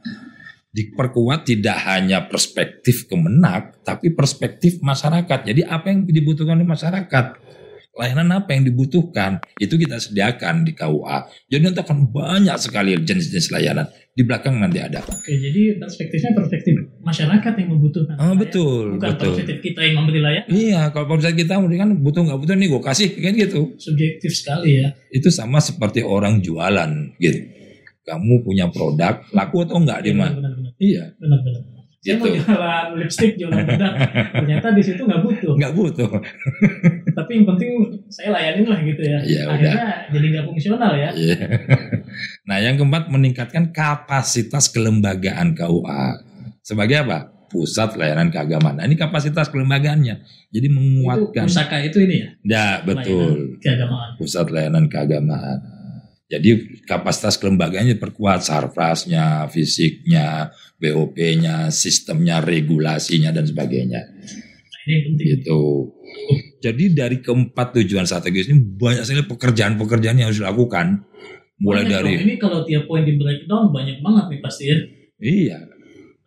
Diperkuat 0.70 1.50
tidak 1.50 1.82
hanya 1.86 2.30
perspektif 2.30 3.10
kemenak, 3.10 3.82
tapi 3.82 4.14
perspektif 4.14 4.78
masyarakat. 4.82 5.46
Jadi 5.46 5.66
apa 5.66 5.90
yang 5.90 6.06
dibutuhkan 6.06 6.58
oleh 6.58 6.66
masyarakat? 6.66 7.26
layanan 7.90 8.32
apa 8.32 8.54
yang 8.56 8.64
dibutuhkan 8.64 9.42
itu 9.58 9.74
kita 9.76 10.00
sediakan 10.00 10.64
di 10.64 10.72
KUA. 10.72 11.26
Jadi 11.52 11.62
nanti 11.68 11.80
akan 11.82 12.08
banyak 12.08 12.56
sekali 12.56 12.96
jenis-jenis 12.96 13.50
layanan. 13.52 13.90
Di 14.14 14.22
belakang 14.24 14.56
nanti 14.56 14.80
ada. 14.80 15.04
Oke, 15.04 15.36
jadi 15.36 15.76
perspektifnya 15.76 16.32
perspektif 16.34 16.74
masyarakat 17.00 17.52
yang 17.56 17.68
membutuhkan. 17.76 18.16
Oh, 18.20 18.36
betul, 18.36 18.96
Bukan 18.96 19.08
betul. 19.16 19.32
perspektif 19.32 19.58
kita 19.64 19.80
yang 19.84 20.04
memberi 20.04 20.20
layanan. 20.20 20.48
Iya, 20.52 20.80
kalau 20.92 21.06
perspektif 21.16 21.48
kita 21.48 21.52
kan 21.56 21.90
butuh 21.96 22.22
nggak 22.28 22.38
butuh 22.44 22.54
nih 22.56 22.68
gue 22.68 22.82
kasih 22.84 23.08
kan 23.16 23.32
gitu. 23.36 23.60
Subjektif 23.80 24.30
sekali 24.36 24.84
ya. 24.84 24.88
Itu 25.08 25.28
sama 25.32 25.58
seperti 25.58 26.04
orang 26.04 26.44
jualan 26.44 27.16
gitu. 27.16 27.38
Kamu 28.04 28.44
punya 28.44 28.68
produk, 28.68 29.22
laku 29.32 29.64
atau 29.64 29.76
enggak 29.80 30.00
di 30.04 30.12
mana? 30.12 30.36
Iya. 30.80 31.14
Benar-benar. 31.16 31.80
Saya 32.00 32.16
gitu. 32.16 32.32
mau 32.32 32.32
jualan 32.32 32.86
lipstick, 32.96 33.32
jualan 33.36 33.60
bedak. 33.60 33.92
Ternyata 34.32 34.66
di 34.72 34.80
situ 34.80 35.04
nggak 35.04 35.20
butuh. 35.20 35.52
Nggak 35.52 35.74
butuh. 35.76 36.08
Tapi 37.20 37.30
yang 37.36 37.44
penting 37.52 37.70
saya 38.08 38.32
layanin 38.32 38.64
lah 38.72 38.80
gitu 38.80 39.02
ya. 39.04 39.18
ya 39.20 39.42
Akhirnya 39.52 39.84
udah. 39.84 40.08
jadi 40.08 40.26
nggak 40.32 40.44
fungsional 40.48 40.92
ya. 40.96 41.08
Ya. 41.12 41.36
Nah 42.48 42.58
yang 42.58 42.80
keempat 42.80 43.12
meningkatkan 43.12 43.70
kapasitas 43.70 44.72
kelembagaan 44.72 45.52
KUA. 45.52 46.29
Sebagai 46.70 47.02
apa? 47.02 47.18
Pusat 47.50 47.98
layanan 47.98 48.30
keagamaan. 48.30 48.78
Nah 48.78 48.87
ini 48.87 48.94
kapasitas 48.94 49.50
kelembagaannya. 49.50 50.22
Jadi 50.54 50.68
menguatkan. 50.70 51.50
Itu 51.50 51.59
pusaka 51.59 51.83
itu 51.83 51.98
ini 52.06 52.16
ya? 52.22 52.28
Ya 52.46 52.68
betul. 52.87 53.59
Layanan 53.59 53.59
keagamaan. 53.59 54.11
Pusat 54.22 54.46
layanan 54.54 54.85
keagamaan. 54.87 55.59
Jadi 56.30 56.50
kapasitas 56.87 57.42
kelembagaannya 57.42 57.98
diperkuat, 57.98 58.46
sarprasnya, 58.46 59.50
fisiknya, 59.50 60.54
BOP-nya, 60.78 61.74
sistemnya, 61.74 62.38
regulasinya 62.38 63.35
dan 63.35 63.50
sebagainya. 63.50 63.98
Ini 64.87 64.96
penting. 65.11 65.26
Gitu. 65.26 65.62
Jadi 66.62 66.85
dari 66.94 67.18
keempat 67.18 67.83
tujuan 67.83 68.06
strategis 68.06 68.46
ini 68.46 68.62
banyak 68.62 69.02
sekali 69.02 69.26
pekerjaan-pekerjaan 69.26 70.22
yang 70.22 70.30
harus 70.30 70.38
dilakukan. 70.38 71.02
Mulai 71.61 71.83
banyak 71.83 71.92
dari 71.92 72.12
dong. 72.14 72.22
ini 72.30 72.35
kalau 72.38 72.59
tiap 72.62 72.87
poin 72.87 73.02
di 73.02 73.18
breakdown 73.18 73.74
banyak 73.74 73.98
banget 73.98 74.24
nih 74.30 74.40
pasti 74.40 74.64
ya. 74.70 74.78
Iya. 75.20 75.59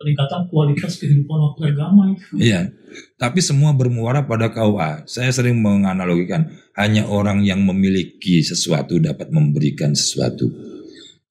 Peningkatan 0.04 0.52
kualitas 0.52 1.00
kehidupan 1.00 1.56
beragama 1.56 2.12
itu. 2.12 2.36
Iya. 2.36 2.76
Tapi 3.16 3.40
semua 3.40 3.72
bermuara 3.72 4.28
pada 4.28 4.52
KUA. 4.52 5.08
Saya 5.08 5.32
sering 5.32 5.64
menganalogikan 5.64 6.52
hanya 6.76 7.08
orang 7.08 7.40
yang 7.48 7.64
memiliki 7.64 8.44
sesuatu 8.44 9.00
dapat 9.00 9.32
memberikan 9.32 9.96
sesuatu. 9.96 10.52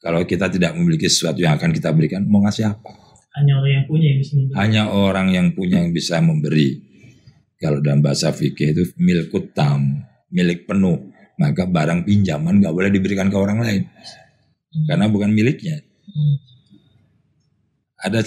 Kalau 0.00 0.24
kita 0.24 0.48
tidak 0.48 0.72
memiliki 0.72 1.06
sesuatu 1.06 1.44
yang 1.44 1.60
akan 1.60 1.70
kita 1.70 1.92
berikan, 1.92 2.24
mau 2.24 2.40
ngasih 2.42 2.72
apa? 2.72 2.90
Hanya 3.36 3.60
orang 3.60 3.72
yang 3.72 3.84
punya 3.86 4.08
yang 4.08 4.18
bisa 4.20 4.32
memberi. 4.34 4.56
Hanya 4.56 4.82
orang 4.88 5.26
yang 5.28 5.46
punya 5.52 5.76
yang 5.84 5.92
bisa 5.92 6.16
memberi. 6.24 6.68
Kalau 7.60 7.78
dalam 7.78 8.00
bahasa 8.02 8.34
fikih 8.34 8.74
itu 8.74 8.82
milkut 8.98 9.54
tam, 9.54 10.02
milik 10.32 10.64
penuh. 10.64 11.12
Maka 11.36 11.68
barang 11.68 12.08
pinjaman 12.08 12.58
nggak 12.58 12.74
boleh 12.74 12.90
diberikan 12.90 13.28
ke 13.28 13.36
orang 13.36 13.60
lain. 13.60 13.82
Hmm. 14.72 14.84
Karena 14.88 15.06
bukan 15.12 15.30
miliknya. 15.30 15.80
Hmm. 16.08 16.51
Ada 18.02 18.18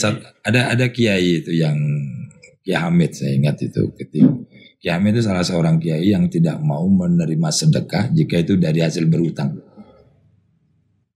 ada 0.47 0.61
ada 0.71 0.85
kiai 0.87 1.43
itu 1.43 1.51
yang 1.51 1.75
Kiai 2.65 2.81
Hamid 2.81 3.13
saya 3.13 3.37
ingat 3.37 3.61
itu 3.61 3.93
ketika 3.93 4.25
Kiai 4.81 5.01
Hamid 5.01 5.17
itu 5.17 5.25
salah 5.25 5.41
seorang 5.41 5.81
kiai 5.81 6.13
yang 6.13 6.29
tidak 6.29 6.61
mau 6.61 6.85
menerima 6.85 7.49
sedekah 7.49 8.09
jika 8.13 8.41
itu 8.41 8.53
dari 8.57 8.85
hasil 8.85 9.09
berhutang. 9.09 9.57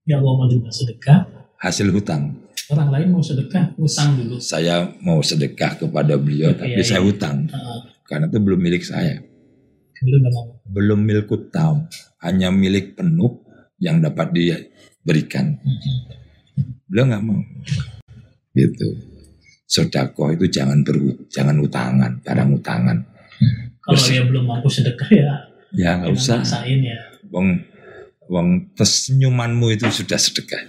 Ya 0.09 0.17
mau 0.21 0.41
menerima 0.41 0.73
sedekah? 0.73 1.29
Hasil 1.61 1.93
hutang. 1.93 2.49
Orang 2.69 2.89
lain 2.93 3.09
mau 3.13 3.21
sedekah, 3.21 3.73
hutang 3.77 4.17
dulu. 4.17 4.37
Saya 4.37 4.93
mau 5.01 5.21
sedekah 5.25 5.85
kepada 5.85 6.17
beliau, 6.21 6.53
tapi 6.53 6.77
ya, 6.77 6.85
saya 6.85 7.01
hutang. 7.01 7.49
Uh, 7.49 7.81
Karena 8.05 8.29
itu 8.29 8.37
belum 8.37 8.61
milik 8.61 8.85
saya. 8.85 9.21
Belum 10.01 10.21
mau. 10.29 10.45
Belum 10.69 10.99
milik 11.01 11.29
hutang, 11.29 11.89
hanya 12.21 12.53
milik 12.53 12.93
penuh 12.93 13.41
yang 13.81 14.01
dapat 14.01 14.33
diberikan. 14.33 15.57
Uh 15.61 15.65
-huh. 15.65 15.97
Beliau 16.89 17.05
nggak 17.09 17.23
mau. 17.25 17.41
Gitu. 18.59 18.87
Sodako 19.69 20.33
itu 20.33 20.49
jangan 20.49 20.81
ber, 20.81 20.97
jangan 21.29 21.61
utangan, 21.61 22.11
barang 22.25 22.49
utangan. 22.57 22.97
Kalau 23.85 24.01
dia 24.01 24.25
belum 24.25 24.43
mampu 24.49 24.67
sedekah 24.67 25.09
ya, 25.13 25.33
ya 25.77 25.89
nggak 26.01 26.09
usah. 26.13 26.41
ya. 26.65 26.97
Wong, 27.29 27.61
wong 28.25 28.73
tersenyumanmu 28.73 29.69
itu 29.69 29.85
sudah 29.93 30.17
sedekah. 30.17 30.65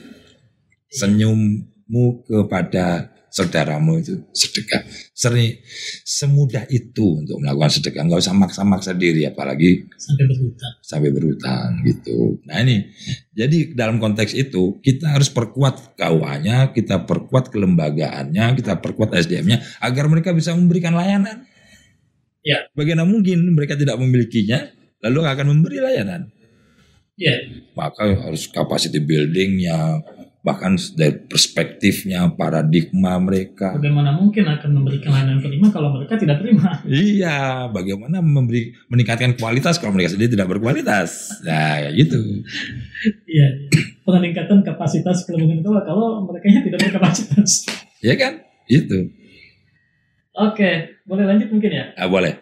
Senyummu 0.92 2.28
kepada 2.28 3.08
saudaramu 3.30 4.02
itu 4.02 4.18
sedekah. 4.34 4.82
Sering 5.14 5.62
semudah 6.02 6.66
itu 6.68 7.22
untuk 7.22 7.38
melakukan 7.38 7.70
sedekah. 7.80 8.02
Nggak 8.04 8.20
usah 8.26 8.34
maksa-maksa 8.36 8.92
diri, 8.92 9.24
apalagi 9.24 9.86
sampai 9.96 10.24
berhutang. 10.26 10.72
Sampai 10.82 11.10
berhutang 11.14 11.68
gitu. 11.86 12.42
Nah 12.44 12.58
ini, 12.60 12.90
jadi 13.30 13.72
dalam 13.72 14.02
konteks 14.02 14.34
itu 14.34 14.82
kita 14.82 15.14
harus 15.14 15.30
perkuat 15.30 15.96
KUA-nya, 15.96 16.74
kita 16.74 17.06
perkuat 17.06 17.48
kelembagaannya, 17.54 18.58
kita 18.58 18.82
perkuat 18.82 19.14
SDM-nya 19.16 19.62
agar 19.80 20.10
mereka 20.10 20.34
bisa 20.34 20.52
memberikan 20.52 20.92
layanan. 20.92 21.46
Ya. 22.42 22.66
Bagaimana 22.74 23.06
mungkin 23.06 23.46
mereka 23.52 23.76
tidak 23.78 24.00
memilikinya, 24.00 24.66
lalu 25.06 25.24
akan 25.24 25.46
memberi 25.56 25.78
layanan? 25.78 26.32
Ya. 27.20 27.36
Maka 27.76 28.16
harus 28.16 28.48
capacity 28.48 28.96
buildingnya, 28.96 30.00
bahkan 30.40 30.72
dari 30.96 31.20
perspektifnya, 31.28 32.32
paradigma 32.32 33.20
mereka. 33.20 33.76
Bagaimana 33.76 34.16
mungkin 34.16 34.48
akan 34.48 34.70
memberikan 34.72 35.12
layanan 35.12 35.44
terima 35.44 35.68
kalau 35.68 35.92
mereka 35.92 36.16
tidak 36.16 36.40
terima? 36.40 36.80
Iya, 36.88 37.68
bagaimana 37.68 38.24
memberi 38.24 38.72
meningkatkan 38.88 39.36
kualitas 39.36 39.76
kalau 39.76 39.92
mereka 39.92 40.16
sendiri 40.16 40.32
tidak 40.32 40.48
berkualitas? 40.48 41.28
Nah, 41.44 41.84
ya 41.84 41.90
gitu. 41.92 42.16
Iya, 43.28 43.48
peningkatan 44.00 44.64
kapasitas 44.64 45.28
kelembagaan 45.28 45.60
itu 45.60 45.70
kalau 45.84 46.24
mereka 46.24 46.44
tidak 46.64 46.80
berkapasitas. 46.88 47.50
Iya 48.00 48.14
kan? 48.16 48.32
Itu. 48.64 49.12
Oke, 50.40 51.04
boleh 51.04 51.24
lanjut 51.28 51.52
mungkin 51.52 51.68
ya? 51.68 51.84
Ah, 52.00 52.08
boleh. 52.08 52.32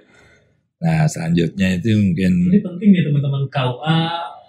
Nah, 0.78 1.10
selanjutnya 1.10 1.74
itu 1.74 1.90
mungkin. 1.98 2.30
Ini 2.54 2.62
penting 2.62 2.88
nih 2.94 3.02
teman-teman 3.10 3.42
KUA, 3.50 3.98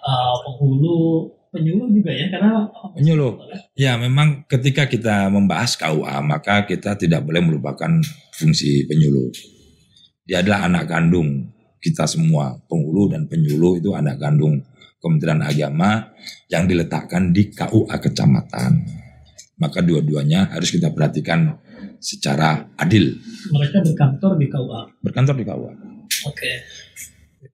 uh, 0.06 0.34
penghulu, 0.46 1.26
penyuluh 1.50 1.90
juga 1.90 2.14
ya 2.14 2.30
karena 2.30 2.62
penyuluh 2.96 3.38
ya 3.76 3.96
memang 3.96 4.44
ketika 4.46 4.86
kita 4.86 5.30
membahas 5.30 5.76
KUA 5.78 6.16
maka 6.24 6.64
kita 6.64 6.96
tidak 6.96 7.26
boleh 7.26 7.42
melupakan 7.44 7.90
fungsi 8.34 8.86
penyuluh. 8.86 9.30
Dia 10.26 10.42
adalah 10.44 10.70
anak 10.70 10.86
kandung 10.86 11.50
kita 11.80 12.04
semua 12.06 12.54
penghulu 12.68 13.10
dan 13.10 13.26
penyuluh 13.26 13.80
itu 13.80 13.90
anak 13.96 14.20
kandung 14.20 14.62
Kementerian 15.00 15.40
Agama 15.40 16.12
yang 16.52 16.68
diletakkan 16.68 17.32
di 17.32 17.48
KUA 17.48 17.96
kecamatan. 18.04 18.84
Maka 19.56 19.80
dua-duanya 19.80 20.52
harus 20.52 20.72
kita 20.72 20.92
perhatikan 20.92 21.56
secara 22.00 22.68
adil. 22.76 23.16
Mereka 23.52 23.84
berkantor 23.84 24.36
di 24.40 24.46
KUA 24.48 24.80
berkantor 25.04 25.34
di 25.36 25.44
KUA 25.44 25.72
oke. 26.26 26.36
Okay. 26.36 26.56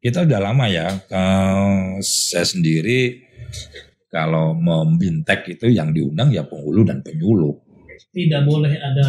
kita 0.02 0.26
udah 0.26 0.40
lama 0.50 0.66
ya 0.66 0.86
saya 2.02 2.46
sendiri 2.46 3.22
kalau 4.06 4.54
membintek 4.54 5.58
itu 5.58 5.66
yang 5.70 5.90
diundang 5.90 6.30
ya 6.30 6.46
penghulu 6.46 6.86
dan 6.86 7.02
penyuluh. 7.02 7.54
Tidak 8.12 8.42
boleh 8.46 8.76
ada 8.76 9.08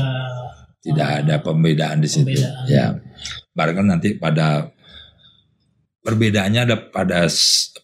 tidak 0.81 1.07
uh, 1.07 1.17
ada 1.23 1.35
pembedaan 1.43 2.01
di 2.01 2.09
situ. 2.09 2.27
Pembedaan. 2.27 2.65
Ya. 2.65 2.85
Barangkali 3.53 3.87
nanti 3.87 4.09
pada 4.17 4.71
perbedaannya 6.01 6.61
ada 6.63 6.77
pada 6.87 7.27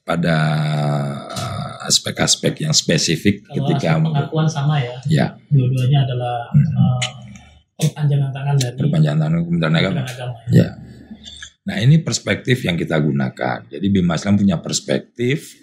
pada 0.04 0.38
aspek-aspek 1.84 2.64
yang 2.64 2.72
spesifik 2.72 3.44
Kalau 3.44 3.56
ketika 3.68 4.00
pengakuan 4.00 4.48
sama 4.48 4.80
ya. 4.80 4.96
Ya. 5.08 5.28
Dua-duanya 5.52 6.08
adalah 6.08 6.48
hmm. 6.56 6.72
uh, 6.76 7.08
perpanjangan 7.78 8.32
tangan 8.32 8.56
dari 8.56 8.76
perpanjangan 8.80 9.20
tangan 9.20 9.40
Kementerian 9.44 9.76
Agama. 9.76 10.02
agama 10.08 10.38
ya. 10.50 10.56
ya. 10.64 10.70
Nah 11.64 11.78
ini 11.80 11.96
perspektif 12.04 12.64
yang 12.68 12.76
kita 12.76 13.00
gunakan. 13.00 13.68
Jadi 13.72 13.86
Bima 13.88 14.20
Islam 14.20 14.36
punya 14.36 14.60
perspektif 14.60 15.56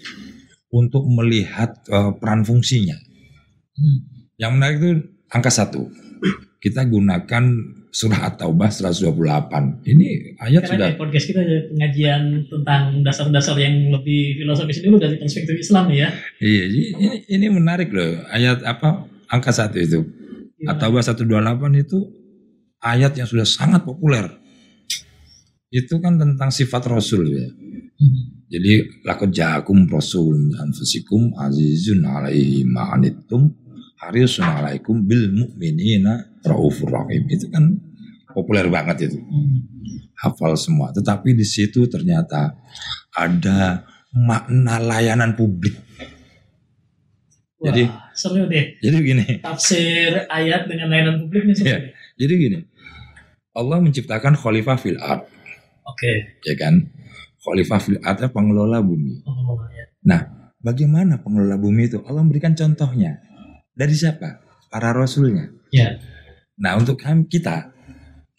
untuk 0.71 1.07
melihat 1.11 1.75
uh, 1.91 2.15
peran 2.15 2.47
fungsinya. 2.47 2.95
Hmm. 3.75 3.99
Yang 4.39 4.53
menarik 4.57 4.77
itu 4.79 4.91
angka 5.31 5.51
satu. 5.51 5.91
Kita 6.61 6.87
gunakan 6.87 7.45
surah 7.91 8.31
At-Taubah 8.31 8.71
128. 8.71 9.83
Ini 9.83 10.07
ayat 10.39 10.63
Karena 10.63 10.71
sudah. 10.71 10.89
Podcast 10.95 11.27
kita 11.27 11.41
ada 11.43 11.59
pengajian 11.67 12.23
tentang 12.47 12.83
dasar-dasar 13.03 13.59
yang 13.59 13.91
lebih 13.91 14.39
filosofis 14.39 14.79
dulu 14.81 15.03
dari 15.03 15.19
perspektif 15.19 15.59
Islam 15.59 15.91
ya. 15.91 16.15
Iya, 16.39 16.65
ini, 16.71 17.09
ini 17.27 17.47
menarik 17.51 17.91
loh. 17.91 18.23
Ayat 18.31 18.63
apa? 18.63 19.11
Angka 19.27 19.51
satu 19.51 19.77
itu. 19.79 20.07
At-Taubah 20.69 21.03
128 21.03 21.27
itu 21.83 21.99
ayat 22.85 23.17
yang 23.19 23.27
sudah 23.27 23.49
sangat 23.49 23.83
populer. 23.83 24.29
Itu 25.71 25.99
kan 26.03 26.19
tentang 26.19 26.51
sifat 26.51 26.87
Rasul 26.91 27.27
ya. 27.31 27.47
Hmm. 28.01 28.40
Jadi 28.51 28.83
jakum 29.31 29.87
rasul 29.87 30.51
anfusikum 30.59 31.39
azizun 31.39 32.03
alaihi 32.03 32.67
ma'anittum 32.67 33.47
harisun 34.03 34.43
alaikum 34.43 35.07
bil 35.07 35.31
mu'minina 35.31 36.43
raufur 36.43 36.91
rahim. 36.91 37.31
Itu 37.31 37.47
kan 37.47 37.79
populer 38.35 38.67
banget 38.67 39.07
itu. 39.07 39.23
Hmm. 39.23 39.63
Hafal 40.19 40.59
semua. 40.59 40.91
Tetapi 40.91 41.31
di 41.39 41.47
situ 41.47 41.87
ternyata 41.87 42.59
ada 43.15 43.87
makna 44.11 44.83
layanan 44.83 45.39
publik. 45.39 45.79
Wah, 47.61 47.71
jadi 47.71 47.87
seru 48.17 48.51
deh. 48.51 48.83
Jadi 48.83 48.95
begini. 48.99 49.25
Tafsir 49.45 50.27
ayat 50.27 50.67
dengan 50.67 50.91
layanan 50.91 51.17
publik 51.23 51.55
nih 51.55 51.55
ya, 51.63 51.79
Jadi 52.19 52.33
gini. 52.35 52.59
Allah 53.55 53.79
menciptakan 53.79 54.35
khalifah 54.35 54.75
fil 54.81 54.99
ard. 54.99 55.23
Oke. 55.87 55.95
Okay. 55.95 56.17
Ya 56.51 56.55
kan? 56.59 56.89
Khalifah 57.41 57.81
fil 57.81 57.99
ard 58.05 58.21
pengelola 58.31 58.85
bumi. 58.85 59.25
Oh, 59.25 59.57
ya. 59.73 59.85
Nah, 60.05 60.53
bagaimana 60.61 61.21
pengelola 61.25 61.57
bumi 61.57 61.89
itu? 61.89 61.99
Allah 62.05 62.21
memberikan 62.21 62.53
contohnya. 62.53 63.21
Dari 63.73 63.97
siapa? 63.97 64.45
Para 64.69 64.93
rasulnya. 64.93 65.49
Ya. 65.73 65.97
Nah, 66.61 66.77
untuk 66.77 67.01
kami 67.01 67.25
kita 67.27 67.73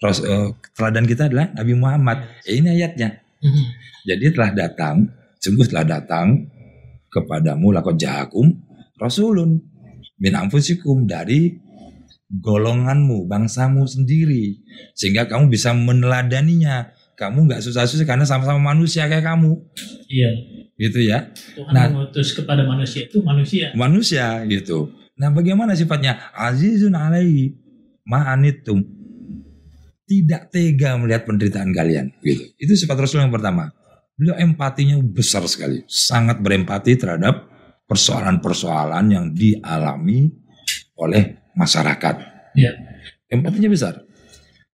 ros, 0.02 0.22
uh, 0.22 0.54
teladan 0.78 1.06
kita 1.10 1.30
adalah 1.30 1.50
Nabi 1.58 1.74
Muhammad. 1.74 2.18
Ya. 2.46 2.52
ini 2.58 2.68
ayatnya. 2.78 3.10
Mm-hmm. 3.42 3.66
Jadi 4.06 4.26
telah 4.38 4.52
datang, 4.54 4.96
sungguh 5.42 5.66
telah 5.66 5.86
datang 5.86 6.46
kepadamu 7.10 7.74
lakot 7.74 7.98
jahakum 7.98 8.54
rasulun 9.02 9.62
min 10.22 10.34
anfusikum 10.38 11.10
dari 11.10 11.58
golonganmu, 12.30 13.26
bangsamu 13.26 13.84
sendiri. 13.90 14.62
Sehingga 14.96 15.26
kamu 15.28 15.50
bisa 15.50 15.74
meneladaninya. 15.74 16.94
Kamu 17.22 17.46
nggak 17.46 17.62
susah-susah 17.62 18.10
karena 18.10 18.26
sama-sama 18.26 18.74
manusia 18.74 19.06
kayak 19.06 19.22
kamu. 19.22 19.54
Iya. 20.10 20.32
Gitu 20.74 21.06
ya. 21.06 21.30
Tuhan 21.54 21.70
nah, 21.70 21.86
mengutus 21.94 22.34
kepada 22.34 22.66
manusia 22.66 23.06
itu 23.06 23.22
manusia. 23.22 23.70
Manusia 23.78 24.42
gitu. 24.50 24.90
Nah 25.22 25.30
bagaimana 25.30 25.78
sifatnya? 25.78 26.18
Azizun 26.34 26.98
alaihi 26.98 27.54
ma'anitum. 28.10 28.82
Tidak 30.10 30.50
tega 30.50 30.98
melihat 30.98 31.30
penderitaan 31.30 31.70
kalian. 31.70 32.10
Gitu. 32.26 32.58
Itu 32.58 32.74
sifat 32.74 32.98
Rasul 32.98 33.22
yang 33.22 33.30
pertama. 33.30 33.70
Beliau 34.18 34.42
empatinya 34.42 34.98
besar 35.06 35.46
sekali. 35.46 35.86
Sangat 35.86 36.42
berempati 36.42 36.98
terhadap 36.98 37.46
persoalan-persoalan 37.86 39.06
yang 39.14 39.26
dialami 39.30 40.26
oleh 40.98 41.54
masyarakat. 41.54 42.16
Ya. 42.58 42.74
Empatinya 43.30 43.70
besar. 43.70 44.10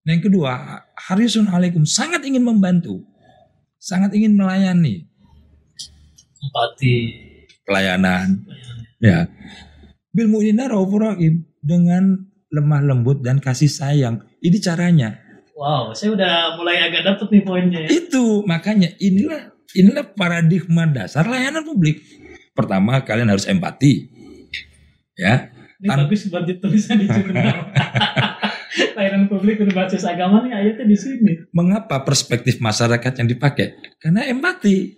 Nah, 0.08 0.16
yang 0.16 0.24
kedua, 0.24 0.54
harisun 0.96 1.52
alaikum 1.52 1.84
sangat 1.84 2.24
ingin 2.24 2.40
membantu, 2.40 3.04
sangat 3.76 4.16
ingin 4.16 4.40
melayani. 4.40 5.04
Empati. 6.40 6.96
Pelayanan. 7.68 8.48
Ya. 9.04 9.28
Bil 10.16 10.32
mu'minina 10.32 10.72
dengan 11.60 12.24
lemah 12.48 12.88
lembut 12.88 13.20
dan 13.20 13.44
kasih 13.44 13.68
sayang. 13.68 14.24
Ini 14.40 14.56
caranya. 14.64 15.20
Wow, 15.60 15.92
saya 15.92 16.16
udah 16.16 16.56
mulai 16.56 16.88
agak 16.88 17.04
dapet 17.04 17.28
nih 17.28 17.44
poinnya. 17.44 17.80
Ya. 17.84 17.90
Itu 17.92 18.48
makanya 18.48 18.96
inilah 19.04 19.52
inilah 19.76 20.08
paradigma 20.16 20.88
dasar 20.88 21.28
layanan 21.28 21.68
publik. 21.68 22.00
Pertama, 22.56 23.04
kalian 23.04 23.28
harus 23.28 23.44
empati. 23.44 24.08
Ya, 25.20 25.52
ini 25.84 25.88
Tan 25.92 26.08
bagus 26.08 26.32
buat 26.32 26.48
tulisan 26.48 26.96
di 26.96 27.12
jurnal. 27.12 27.68
Layanan 28.98 29.26
publik 29.32 29.58
berbasis 29.62 30.06
agama 30.06 30.46
nih 30.46 30.54
ayatnya 30.54 30.86
di 30.86 30.98
sini. 30.98 31.34
Mengapa 31.54 32.02
perspektif 32.06 32.62
masyarakat 32.62 33.14
yang 33.18 33.28
dipakai? 33.30 33.98
Karena 33.98 34.26
empati. 34.30 34.98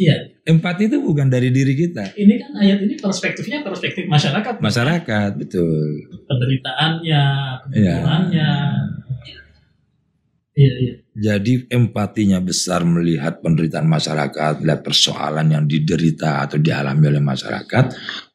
Iya. 0.00 0.40
Empati 0.48 0.88
itu 0.88 0.96
bukan 1.04 1.28
dari 1.28 1.52
diri 1.52 1.76
kita. 1.76 2.16
Ini 2.16 2.34
kan 2.40 2.50
ayat 2.56 2.78
ini 2.88 2.94
perspektifnya 2.96 3.60
perspektif 3.60 4.08
masyarakat. 4.08 4.58
Masyarakat, 4.64 5.30
betul. 5.36 6.08
Penderitaannya, 6.24 7.24
kebutuhannya. 7.68 8.50
Iya, 10.56 10.72
iya. 10.82 10.94
Jadi 11.20 11.68
empatinya 11.68 12.40
besar 12.40 12.82
melihat 12.82 13.44
penderitaan 13.44 13.86
masyarakat, 13.86 14.64
melihat 14.64 14.82
persoalan 14.82 15.52
yang 15.52 15.64
diderita 15.68 16.48
atau 16.48 16.56
dialami 16.56 17.04
oleh 17.12 17.22
masyarakat, 17.22 17.84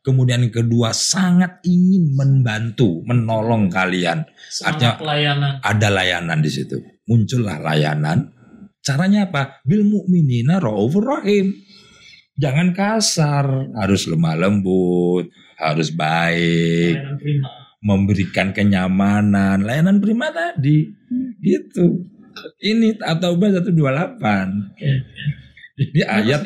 Kemudian 0.05 0.45
yang 0.45 0.53
kedua 0.53 0.93
sangat 0.93 1.65
ingin 1.65 2.13
membantu, 2.13 3.01
menolong 3.09 3.73
kalian. 3.73 4.21
Artinya 4.61 5.01
pelayanan. 5.01 5.57
ada 5.65 5.87
layanan 5.89 6.45
di 6.45 6.49
situ. 6.53 6.77
Muncullah 7.09 7.57
layanan. 7.57 8.29
Caranya 8.85 9.25
apa? 9.25 9.65
Bil 9.65 9.81
mu'minina 9.81 10.61
raufur 10.61 11.09
rahim. 11.09 11.57
Jangan 12.37 12.77
kasar, 12.77 13.73
harus 13.73 14.05
lemah 14.05 14.37
lembut, 14.37 15.33
harus 15.57 15.89
baik. 15.89 17.01
Memberikan 17.81 18.53
kenyamanan, 18.53 19.65
layanan 19.65 19.97
prima 19.97 20.29
tadi. 20.29 20.85
Gitu. 21.41 22.05
Ini 22.61 23.01
atau 23.01 23.33
128. 23.33 23.73
Okay. 24.77 25.01
Ini 25.75 26.07
ayat 26.07 26.41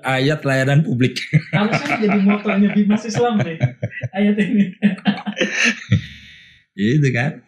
ayat 0.00 0.40
layanan 0.48 0.80
publik. 0.80 1.20
Harusnya 1.52 2.08
jadi 2.08 2.18
motonya 2.24 2.72
Bimas 2.72 3.04
Islam 3.04 3.36
nih. 3.44 3.60
Ayat 4.16 4.36
ini. 4.40 4.64
itu 6.96 7.08
kan. 7.12 7.44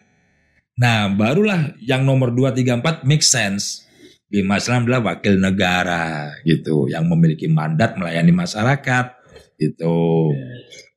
Nah, 0.77 1.09
barulah 1.09 1.73
yang 1.81 2.05
nomor 2.05 2.29
2 2.29 2.53
3 2.53 2.77
4 2.77 3.09
make 3.09 3.25
sense. 3.25 3.89
Bimas 4.29 4.69
Islam 4.69 4.85
adalah 4.85 5.17
wakil 5.17 5.41
negara 5.41 6.29
gitu 6.45 6.85
yang 6.93 7.09
memiliki 7.09 7.49
mandat 7.49 7.97
melayani 7.97 8.29
masyarakat 8.29 9.05
gitu. 9.57 10.29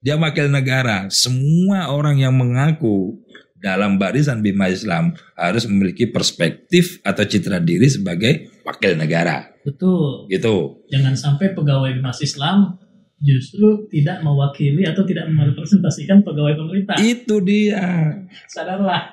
Dia 0.04 0.20
wakil 0.20 0.52
negara. 0.52 1.08
Semua 1.08 1.88
orang 1.88 2.20
yang 2.20 2.36
mengaku 2.36 3.16
dalam 3.58 3.98
barisan 3.98 4.44
Bima 4.44 4.70
Islam 4.70 5.16
harus 5.34 5.66
memiliki 5.66 6.06
perspektif 6.06 7.02
atau 7.02 7.26
citra 7.26 7.58
diri 7.58 7.90
sebagai 7.90 8.62
wakil 8.62 8.94
negara. 8.94 9.50
Betul. 9.68 10.32
Gitu. 10.32 10.56
Jangan 10.88 11.12
sampai 11.12 11.52
pegawai 11.52 11.92
Mas 12.00 12.24
Islam 12.24 12.80
justru 13.20 13.90
tidak 13.92 14.24
mewakili 14.24 14.86
atau 14.88 15.04
tidak 15.04 15.28
merepresentasikan 15.28 16.24
pegawai 16.24 16.56
pemerintah. 16.56 16.96
Itu 16.96 17.44
dia. 17.44 18.16
Sadarlah. 18.48 19.12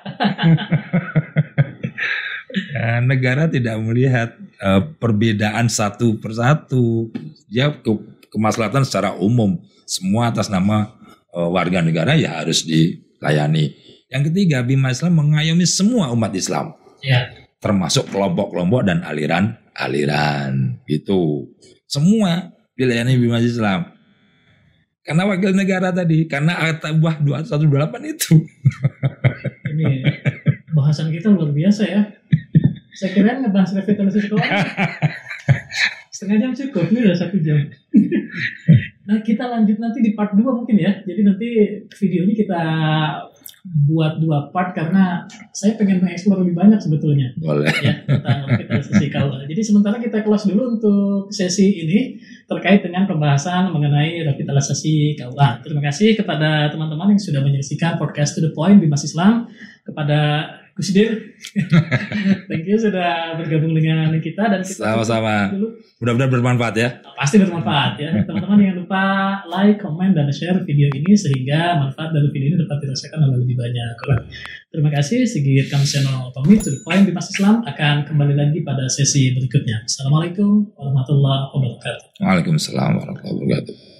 ya, 2.72 3.04
negara 3.04 3.50
tidak 3.52 3.76
melihat 3.84 4.32
uh, 4.64 4.80
perbedaan 4.96 5.68
satu 5.68 6.16
persatu. 6.16 7.12
Dia 7.52 7.74
ke 7.76 7.92
kemaslahatan 8.32 8.88
secara 8.88 9.12
umum. 9.18 9.60
Semua 9.84 10.32
atas 10.32 10.48
nama 10.48 10.96
uh, 11.36 11.50
warga 11.52 11.84
negara 11.84 12.16
ya 12.16 12.40
harus 12.40 12.64
dilayani. 12.64 13.76
Yang 14.06 14.32
ketiga, 14.32 14.62
Bima 14.62 14.94
Islam 14.94 15.18
mengayomi 15.18 15.66
semua 15.66 16.14
umat 16.14 16.30
Islam. 16.30 16.78
Ya 17.02 17.45
termasuk 17.60 18.08
kelompok-kelompok 18.12 18.86
dan 18.86 19.02
aliran-aliran 19.02 20.80
gitu. 20.86 21.50
Semua 21.88 22.52
pilihannya 22.76 23.16
Bima 23.16 23.40
Islam. 23.40 23.96
Karena 25.06 25.22
wakil 25.22 25.54
negara 25.54 25.94
tadi, 25.94 26.26
karena 26.26 26.58
At-Taubah 26.66 27.22
2128 27.22 28.10
itu. 28.10 28.42
Ini 29.70 30.02
bahasan 30.74 31.14
kita 31.14 31.30
luar 31.30 31.54
biasa 31.54 31.82
ya. 31.86 32.02
Saya 32.96 33.10
kira 33.14 33.38
ngebahas 33.38 33.76
revitalisasi 33.76 34.26
keuangan. 34.32 34.66
Setengah 36.16 36.48
jam 36.48 36.52
cukup, 36.56 36.88
ini 36.88 37.04
udah 37.04 37.12
satu 37.12 37.36
jam. 37.44 37.60
nah 39.06 39.20
kita 39.20 39.44
lanjut 39.52 39.76
nanti 39.76 40.00
di 40.00 40.16
part 40.16 40.32
2 40.32 40.40
mungkin 40.40 40.80
ya. 40.80 41.04
Jadi 41.04 41.20
nanti 41.20 41.48
videonya 41.92 42.34
kita 42.40 42.62
buat 43.66 44.22
dua 44.22 44.54
part 44.54 44.72
karena 44.72 45.26
saya 45.50 45.74
pengen 45.74 46.02
mengeksplor 46.02 46.38
lebih 46.42 46.54
banyak 46.54 46.78
sebetulnya. 46.78 47.34
Boleh. 47.38 47.70
Ya, 47.82 48.02
tentang 48.06 48.46
revitalisasi 48.46 49.06
kalau. 49.10 49.42
Jadi 49.42 49.62
sementara 49.62 49.96
kita 49.98 50.22
kelas 50.22 50.46
dulu 50.46 50.78
untuk 50.78 51.34
sesi 51.34 51.82
ini 51.82 51.98
terkait 52.46 52.86
dengan 52.86 53.10
pembahasan 53.10 53.74
mengenai 53.74 54.22
revitalisasi 54.22 55.18
KUA. 55.18 55.66
Terima 55.66 55.82
kasih 55.82 56.14
kepada 56.14 56.70
teman-teman 56.70 57.14
yang 57.14 57.20
sudah 57.22 57.42
menyaksikan 57.42 57.98
podcast 57.98 58.38
To 58.38 58.46
The 58.46 58.52
Point 58.54 58.78
di 58.78 58.86
Mas 58.86 59.02
Islam. 59.02 59.50
kepada 59.86 60.50
Kusdir. 60.76 61.08
Thank 62.52 62.68
you 62.68 62.76
sudah 62.76 63.32
bergabung 63.40 63.72
dengan 63.72 64.12
kita 64.20 64.44
dan 64.44 64.60
kita 64.60 64.92
sama-sama. 64.92 65.48
Mudah-mudahan 65.96 66.28
bermanfaat 66.28 66.74
ya. 66.76 67.00
Pasti 67.16 67.40
bermanfaat 67.40 67.96
ya. 67.96 68.12
Teman-teman 68.28 68.60
jangan 68.60 68.76
lupa 68.84 69.04
like, 69.48 69.80
comment, 69.80 70.12
dan 70.12 70.28
share 70.28 70.60
video 70.68 70.92
ini 70.92 71.16
sehingga 71.16 71.80
manfaat 71.80 72.12
dari 72.12 72.28
video 72.28 72.52
ini 72.52 72.56
dapat 72.60 72.84
dirasakan 72.84 73.24
oleh 73.24 73.38
lebih 73.40 73.56
banyak 73.56 73.94
orang. 74.04 74.28
Terima 74.68 74.90
kasih. 74.92 75.24
Sigit 75.24 75.72
Kamseno 75.72 76.28
pamit. 76.36 76.60
To 76.60 76.68
the 76.68 76.84
point 76.84 77.08
Bimas 77.08 77.32
Islam 77.32 77.64
akan 77.64 78.04
kembali 78.04 78.36
lagi 78.36 78.60
pada 78.60 78.84
sesi 78.92 79.32
berikutnya. 79.32 79.80
Assalamualaikum 79.88 80.76
warahmatullahi 80.76 81.56
wabarakatuh. 81.56 82.20
Waalaikumsalam 82.20 83.00
warahmatullahi 83.00 83.32
wabarakatuh. 83.48 83.95